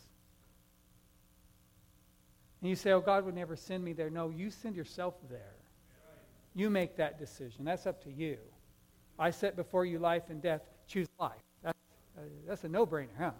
And 2.59 2.69
you 2.69 2.75
say, 2.75 2.91
oh, 2.91 2.99
God 2.99 3.23
would 3.23 3.35
never 3.35 3.55
send 3.55 3.81
me 3.81 3.93
there. 3.93 4.09
No, 4.09 4.29
you 4.29 4.51
send 4.51 4.75
yourself 4.75 5.13
there. 5.29 5.55
You 6.53 6.69
make 6.69 6.97
that 6.97 7.17
decision. 7.17 7.63
That's 7.63 7.87
up 7.87 8.03
to 8.03 8.11
you. 8.11 8.39
I 9.17 9.31
set 9.31 9.55
before 9.55 9.85
you 9.85 9.97
life 9.97 10.23
and 10.29 10.41
death. 10.41 10.63
That's, 12.47 12.63
a 12.63 12.69
no 12.69 12.85
brainer, 12.85 13.09
huh? 13.17 13.31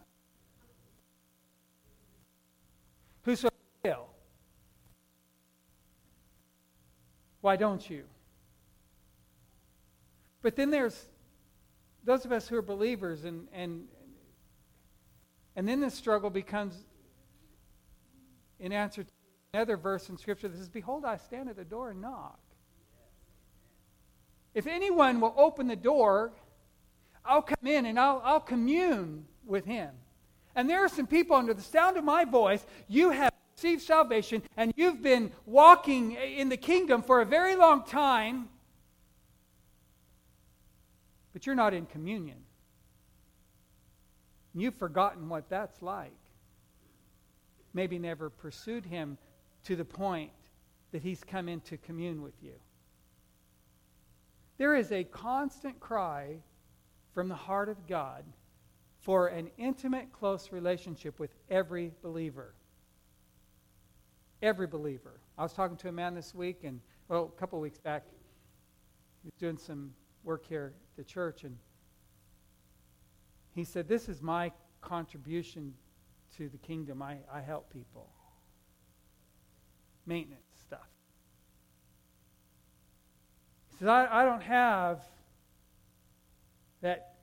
Whosoever 3.24 3.56
will. 3.84 4.08
Why 7.42 7.56
don't 7.56 7.90
you? 7.90 8.04
But 10.42 10.56
then 10.56 10.70
there's 10.72 11.06
those 12.04 12.26
of 12.26 12.32
us 12.32 12.48
who 12.48 12.56
are 12.56 12.62
believers 12.62 13.26
and, 13.26 13.48
and 13.54 13.88
And 15.56 15.68
then 15.68 15.80
the 15.80 15.90
struggle 15.90 16.30
becomes 16.30 16.76
in 18.60 18.72
answer 18.72 19.04
to 19.04 19.12
another 19.54 19.78
verse 19.78 20.10
in 20.10 20.18
Scripture 20.18 20.48
that 20.48 20.58
says, 20.58 20.70
Behold, 20.70 21.04
I 21.04 21.18
stand 21.18 21.50
at 21.50 21.56
the 21.56 21.66
door 21.66 21.92
and 21.92 22.02
knock. 22.02 22.40
If 24.54 24.68
anyone 24.68 25.20
will 25.22 25.34
open 25.38 25.68
the 25.68 25.76
door, 25.76 26.34
I'll 27.26 27.42
come 27.42 27.66
in 27.66 27.86
and 27.86 28.00
I'll, 28.00 28.22
I'll 28.24 28.40
commune 28.40 29.26
with 29.46 29.66
him. 29.66 29.90
And 30.56 30.70
there 30.70 30.84
are 30.84 30.90
some 30.90 31.08
people 31.08 31.36
under 31.36 31.54
the 31.54 31.62
sound 31.62 31.98
of 31.98 32.04
my 32.04 32.26
voice, 32.26 32.66
you 32.88 33.12
have 33.12 33.32
received 33.56 33.82
salvation 33.82 34.42
and 34.58 34.74
you've 34.76 35.02
been 35.02 35.32
walking 35.46 36.14
in 36.14 36.50
the 36.50 36.58
kingdom 36.58 37.02
for 37.02 37.22
a 37.22 37.26
very 37.26 37.56
long 37.56 37.84
time, 37.84 38.50
but 41.34 41.46
you're 41.46 41.56
not 41.56 41.74
in 41.74 41.86
communion. 41.86 42.38
You've 44.54 44.76
forgotten 44.76 45.30
what 45.30 45.50
that's 45.50 45.82
like. 45.82 46.12
Maybe 47.74 47.98
never 47.98 48.30
pursued 48.30 48.86
him 48.86 49.18
to 49.64 49.76
the 49.76 49.86
point 49.86 50.32
that 50.92 51.02
he's 51.02 51.24
come 51.24 51.48
in 51.48 51.62
to 51.62 51.78
commune 51.78 52.22
with 52.22 52.34
you. 52.42 52.54
There 54.58 54.76
is 54.76 54.92
a 54.92 55.06
constant 55.06 55.80
cry 55.80 56.40
from 57.14 57.28
the 57.28 57.36
heart 57.36 57.70
of 57.70 57.88
God 57.88 58.24
for 59.02 59.28
an 59.28 59.50
intimate, 59.58 60.12
close 60.14 60.52
relationship 60.52 61.20
with 61.20 61.34
every 61.50 61.92
believer. 62.02 62.54
Every 64.42 64.68
believer. 64.68 65.20
I 65.38 65.44
was 65.44 65.54
talking 65.54 65.78
to 65.78 65.90
a 65.90 65.92
man 65.92 66.14
this 66.14 66.34
week, 66.36 66.64
and, 66.64 66.80
well, 67.08 67.32
a 67.36 67.40
couple 67.40 67.60
weeks 67.60 67.80
back, 67.80 68.04
he 69.24 69.28
was 69.28 69.34
doing 69.40 69.58
some 69.58 69.94
work 70.24 70.46
here 70.48 70.74
at 70.76 70.98
the 70.98 71.04
church, 71.04 71.44
and 71.44 71.58
he 73.54 73.64
said, 73.64 73.88
This 73.88 74.08
is 74.08 74.22
my 74.22 74.52
contribution 74.82 75.74
to 76.38 76.50
the 76.50 76.58
kingdom. 76.58 77.02
I, 77.02 77.18
I 77.32 77.42
help 77.42 77.72
people. 77.72 78.10
Maintenance 80.06 80.42
stuff. 80.64 80.88
He 83.72 83.78
says, 83.80 83.88
I, 83.88 84.22
I 84.22 84.26
don't 84.26 84.42
have 84.42 85.02
that 86.82 87.14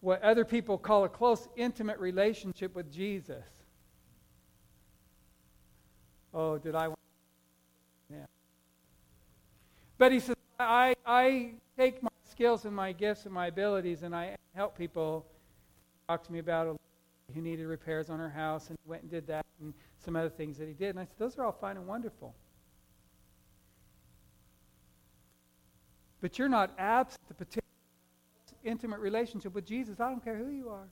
what 0.00 0.22
other 0.22 0.44
people 0.44 0.78
call 0.78 1.04
a 1.04 1.08
close, 1.08 1.48
intimate 1.56 1.98
relationship 1.98 2.74
with 2.74 2.92
Jesus. 2.92 3.44
Oh, 6.34 6.58
did 6.58 6.74
I? 6.74 6.88
Want 6.88 6.98
yeah. 8.10 8.26
But 9.98 10.12
he 10.12 10.20
says, 10.20 10.36
I, 10.58 10.94
I 11.04 11.52
take 11.76 12.02
my 12.02 12.10
skills 12.30 12.64
and 12.64 12.74
my 12.74 12.92
gifts 12.92 13.26
and 13.26 13.34
my 13.34 13.46
abilities 13.46 14.02
and 14.02 14.14
I 14.14 14.36
help 14.54 14.76
people. 14.76 15.26
Talk 16.08 16.24
to 16.24 16.32
me 16.32 16.40
about 16.40 16.66
a 16.66 16.76
who 17.34 17.40
needed 17.40 17.66
repairs 17.66 18.10
on 18.10 18.18
her 18.18 18.28
house 18.28 18.68
and 18.68 18.78
went 18.86 19.02
and 19.02 19.10
did 19.10 19.26
that 19.26 19.46
and 19.60 19.72
some 20.04 20.16
other 20.16 20.28
things 20.28 20.58
that 20.58 20.68
he 20.68 20.74
did. 20.74 20.90
And 20.90 21.00
I 21.00 21.04
said, 21.04 21.14
those 21.18 21.38
are 21.38 21.44
all 21.44 21.52
fine 21.52 21.76
and 21.76 21.86
wonderful. 21.86 22.34
But 26.20 26.38
you're 26.38 26.48
not 26.48 26.72
absent 26.78 27.20
the 27.28 27.34
particular 27.34 27.62
intimate 28.64 29.00
relationship 29.00 29.54
with 29.54 29.66
Jesus. 29.66 30.00
I 30.00 30.08
don't 30.08 30.22
care 30.22 30.36
who 30.36 30.50
you 30.50 30.68
are. 30.68 30.88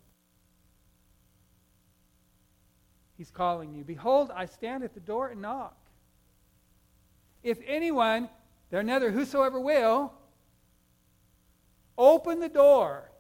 He's 3.17 3.31
calling 3.31 3.75
you. 3.75 3.85
Behold, 3.85 4.31
I 4.35 4.47
stand 4.47 4.83
at 4.83 4.95
the 4.95 5.01
door 5.01 5.29
and 5.29 5.43
knock. 5.43 5.77
If 7.43 7.59
anyone, 7.67 8.29
there 8.71 8.81
another 8.81 9.11
whosoever 9.11 9.61
will, 9.61 10.13
open 11.99 12.41
the 12.41 12.49
door, 12.49 13.11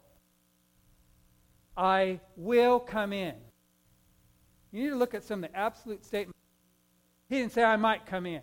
I 1.77 2.21
will 2.37 2.81
come 2.81 3.13
in. 3.13 3.35
You 4.73 4.85
need 4.85 4.91
to 4.91 4.97
look 4.97 5.15
at 5.15 5.25
some 5.25 5.45
of 5.45 5.51
the 5.51 5.57
absolute 5.57 6.05
statements. 6.05 6.39
He 7.29 7.37
didn't 7.37 7.53
say, 7.53 7.63
I 7.63 7.77
might 7.77 8.07
come 8.07 8.27
in. 8.27 8.43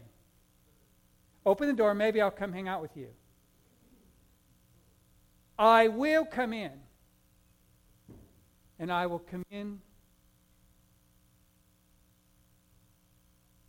Open 1.46 1.68
the 1.68 1.74
door, 1.74 1.94
maybe 1.94 2.22
I'll 2.22 2.32
come 2.32 2.52
hang 2.52 2.68
out 2.68 2.82
with 2.82 2.96
you. 2.96 3.08
I 5.58 5.88
will 5.88 6.26
come 6.26 6.54
in. 6.54 6.72
And 8.80 8.92
I 8.92 9.08
will 9.08 9.20
come 9.20 9.44
in 9.50 9.80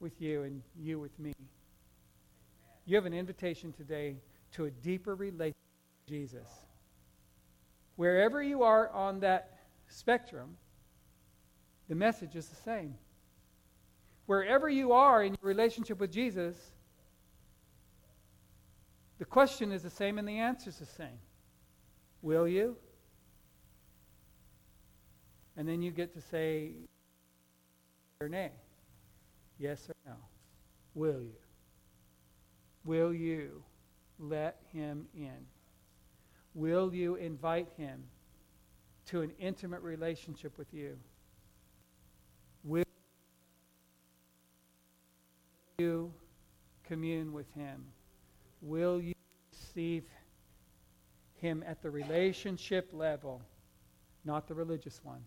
with 0.00 0.20
you 0.20 0.42
and 0.42 0.62
you 0.78 0.98
with 0.98 1.18
me. 1.18 1.32
You 2.84 2.96
have 2.96 3.06
an 3.06 3.14
invitation 3.14 3.72
today 3.72 4.16
to 4.52 4.66
a 4.66 4.70
deeper 4.70 5.14
relationship 5.14 5.56
with 5.56 6.08
Jesus. 6.08 6.48
Wherever 7.96 8.42
you 8.42 8.62
are 8.62 8.90
on 8.90 9.20
that 9.20 9.58
spectrum, 9.88 10.56
the 11.88 11.94
message 11.94 12.36
is 12.36 12.48
the 12.48 12.56
same. 12.56 12.94
Wherever 14.26 14.68
you 14.68 14.92
are 14.92 15.22
in 15.22 15.32
your 15.32 15.48
relationship 15.48 15.98
with 15.98 16.12
Jesus, 16.12 16.56
the 19.18 19.24
question 19.24 19.72
is 19.72 19.82
the 19.82 19.90
same 19.90 20.18
and 20.18 20.28
the 20.28 20.38
answer 20.38 20.68
is 20.68 20.76
the 20.76 20.86
same. 20.86 21.18
Will 22.22 22.48
you? 22.48 22.76
And 25.56 25.68
then 25.68 25.82
you 25.82 25.90
get 25.90 26.14
to 26.14 26.20
say 26.20 26.72
or 28.20 28.28
nay. 28.28 28.50
Yes 29.58 29.88
or 29.88 29.94
no. 30.06 30.16
Will 30.94 31.20
you? 31.20 31.36
Will 32.84 33.12
you 33.12 33.62
let 34.18 34.56
him 34.72 35.06
in? 35.14 35.46
Will 36.54 36.92
you 36.94 37.16
invite 37.16 37.68
him 37.76 38.04
to 39.06 39.22
an 39.22 39.30
intimate 39.38 39.82
relationship 39.82 40.56
with 40.58 40.72
you? 40.72 40.96
Will 42.64 42.84
you 45.78 46.12
commune 46.86 47.32
with 47.32 47.52
him? 47.54 47.84
Will 48.60 49.00
you 49.00 49.14
receive 49.52 50.02
him 50.02 50.27
at 51.44 51.82
the 51.82 51.90
relationship 51.90 52.90
level, 52.92 53.40
not 54.24 54.48
the 54.48 54.54
religious 54.54 55.00
one. 55.04 55.22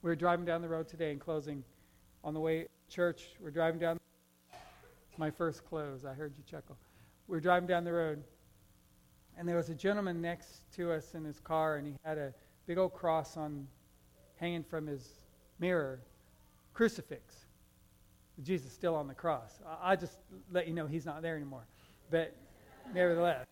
We 0.00 0.10
are 0.10 0.16
driving 0.16 0.46
down 0.46 0.62
the 0.62 0.68
road 0.68 0.88
today 0.88 1.12
in 1.12 1.18
closing. 1.18 1.62
On 2.24 2.32
the 2.32 2.40
way 2.40 2.66
church, 2.88 3.24
we're 3.40 3.50
driving 3.50 3.78
down. 3.78 3.98
My 5.18 5.30
first 5.30 5.66
close. 5.66 6.04
I 6.04 6.14
heard 6.14 6.32
you 6.38 6.44
chuckle. 6.50 6.76
We 7.26 7.36
are 7.36 7.40
driving 7.40 7.66
down 7.66 7.84
the 7.84 7.92
road, 7.92 8.22
and 9.36 9.46
there 9.46 9.56
was 9.56 9.68
a 9.68 9.74
gentleman 9.74 10.22
next 10.22 10.62
to 10.76 10.92
us 10.92 11.14
in 11.14 11.24
his 11.24 11.40
car, 11.40 11.76
and 11.76 11.86
he 11.86 11.94
had 12.04 12.16
a 12.16 12.32
big 12.66 12.78
old 12.78 12.94
cross 12.94 13.36
on 13.36 13.66
hanging 14.36 14.62
from 14.62 14.86
his 14.86 15.18
mirror, 15.58 16.00
crucifix. 16.72 17.34
Jesus 18.42 18.72
still 18.72 18.94
on 18.94 19.08
the 19.08 19.14
cross. 19.14 19.58
I, 19.66 19.92
I 19.92 19.96
just 19.96 20.16
let 20.50 20.68
you 20.68 20.72
know 20.72 20.86
he's 20.86 21.04
not 21.04 21.20
there 21.20 21.36
anymore 21.36 21.66
but 22.10 22.34
nevertheless. 22.94 23.46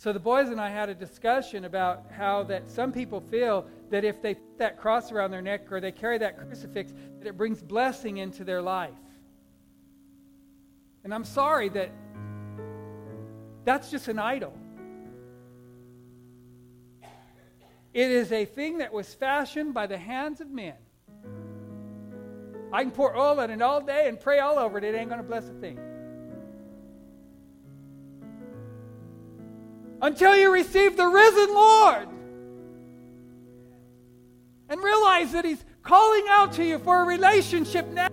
So 0.00 0.14
the 0.14 0.18
boys 0.18 0.48
and 0.48 0.58
I 0.58 0.70
had 0.70 0.88
a 0.88 0.94
discussion 0.94 1.66
about 1.66 2.06
how 2.10 2.42
that 2.44 2.70
some 2.70 2.90
people 2.90 3.20
feel 3.20 3.66
that 3.90 4.02
if 4.02 4.22
they 4.22 4.32
put 4.34 4.58
that 4.58 4.78
cross 4.78 5.12
around 5.12 5.30
their 5.30 5.42
neck 5.42 5.70
or 5.70 5.78
they 5.78 5.92
carry 5.92 6.16
that 6.16 6.38
crucifix, 6.38 6.94
that 7.18 7.28
it 7.28 7.36
brings 7.36 7.60
blessing 7.60 8.16
into 8.16 8.42
their 8.42 8.62
life. 8.62 8.94
And 11.04 11.12
I'm 11.12 11.24
sorry 11.24 11.68
that 11.70 11.90
that's 13.66 13.90
just 13.90 14.08
an 14.08 14.18
idol. 14.18 14.54
It 17.92 18.10
is 18.10 18.32
a 18.32 18.46
thing 18.46 18.78
that 18.78 18.94
was 18.94 19.12
fashioned 19.12 19.74
by 19.74 19.86
the 19.86 19.98
hands 19.98 20.40
of 20.40 20.50
men. 20.50 20.76
I 22.72 22.84
can 22.84 22.90
pour 22.90 23.16
oil 23.16 23.40
on 23.40 23.50
it 23.50 23.60
all 23.60 23.80
day 23.80 24.08
and 24.08 24.18
pray 24.18 24.38
all 24.38 24.58
over 24.58 24.78
it. 24.78 24.84
It 24.84 24.94
ain't 24.94 25.10
going 25.10 25.20
to 25.20 25.26
bless 25.26 25.48
a 25.48 25.52
thing. 25.54 25.78
Until 30.02 30.36
you 30.36 30.52
receive 30.52 30.96
the 30.96 31.06
risen 31.06 31.54
Lord 31.54 32.08
and 34.68 34.82
realize 34.82 35.32
that 35.32 35.44
He's 35.44 35.62
calling 35.82 36.24
out 36.28 36.52
to 36.54 36.64
you 36.64 36.78
for 36.78 37.02
a 37.02 37.04
relationship 37.04 37.86
now. 37.88 38.08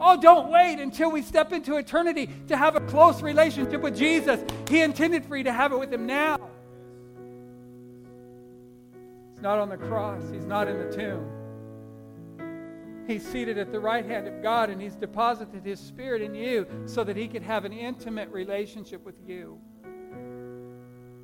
Oh, 0.00 0.20
don't 0.20 0.50
wait 0.50 0.80
until 0.80 1.10
we 1.10 1.22
step 1.22 1.52
into 1.52 1.76
eternity 1.76 2.28
to 2.48 2.56
have 2.56 2.76
a 2.76 2.80
close 2.80 3.22
relationship 3.22 3.80
with 3.80 3.96
Jesus. 3.96 4.40
He 4.68 4.82
intended 4.82 5.24
for 5.24 5.36
you 5.36 5.44
to 5.44 5.52
have 5.52 5.72
it 5.72 5.78
with 5.78 5.92
Him 5.92 6.06
now. 6.06 6.38
He's 9.32 9.42
not 9.42 9.58
on 9.58 9.68
the 9.68 9.76
cross, 9.76 10.22
He's 10.30 10.44
not 10.44 10.68
in 10.68 10.78
the 10.78 10.94
tomb. 10.94 11.33
He's 13.06 13.26
seated 13.26 13.58
at 13.58 13.70
the 13.70 13.80
right 13.80 14.04
hand 14.04 14.26
of 14.26 14.42
God 14.42 14.70
and 14.70 14.80
He's 14.80 14.96
deposited 14.96 15.64
His 15.64 15.80
Spirit 15.80 16.22
in 16.22 16.34
you 16.34 16.66
so 16.86 17.04
that 17.04 17.16
He 17.16 17.28
could 17.28 17.42
have 17.42 17.64
an 17.64 17.72
intimate 17.72 18.30
relationship 18.30 19.04
with 19.04 19.16
you. 19.26 19.60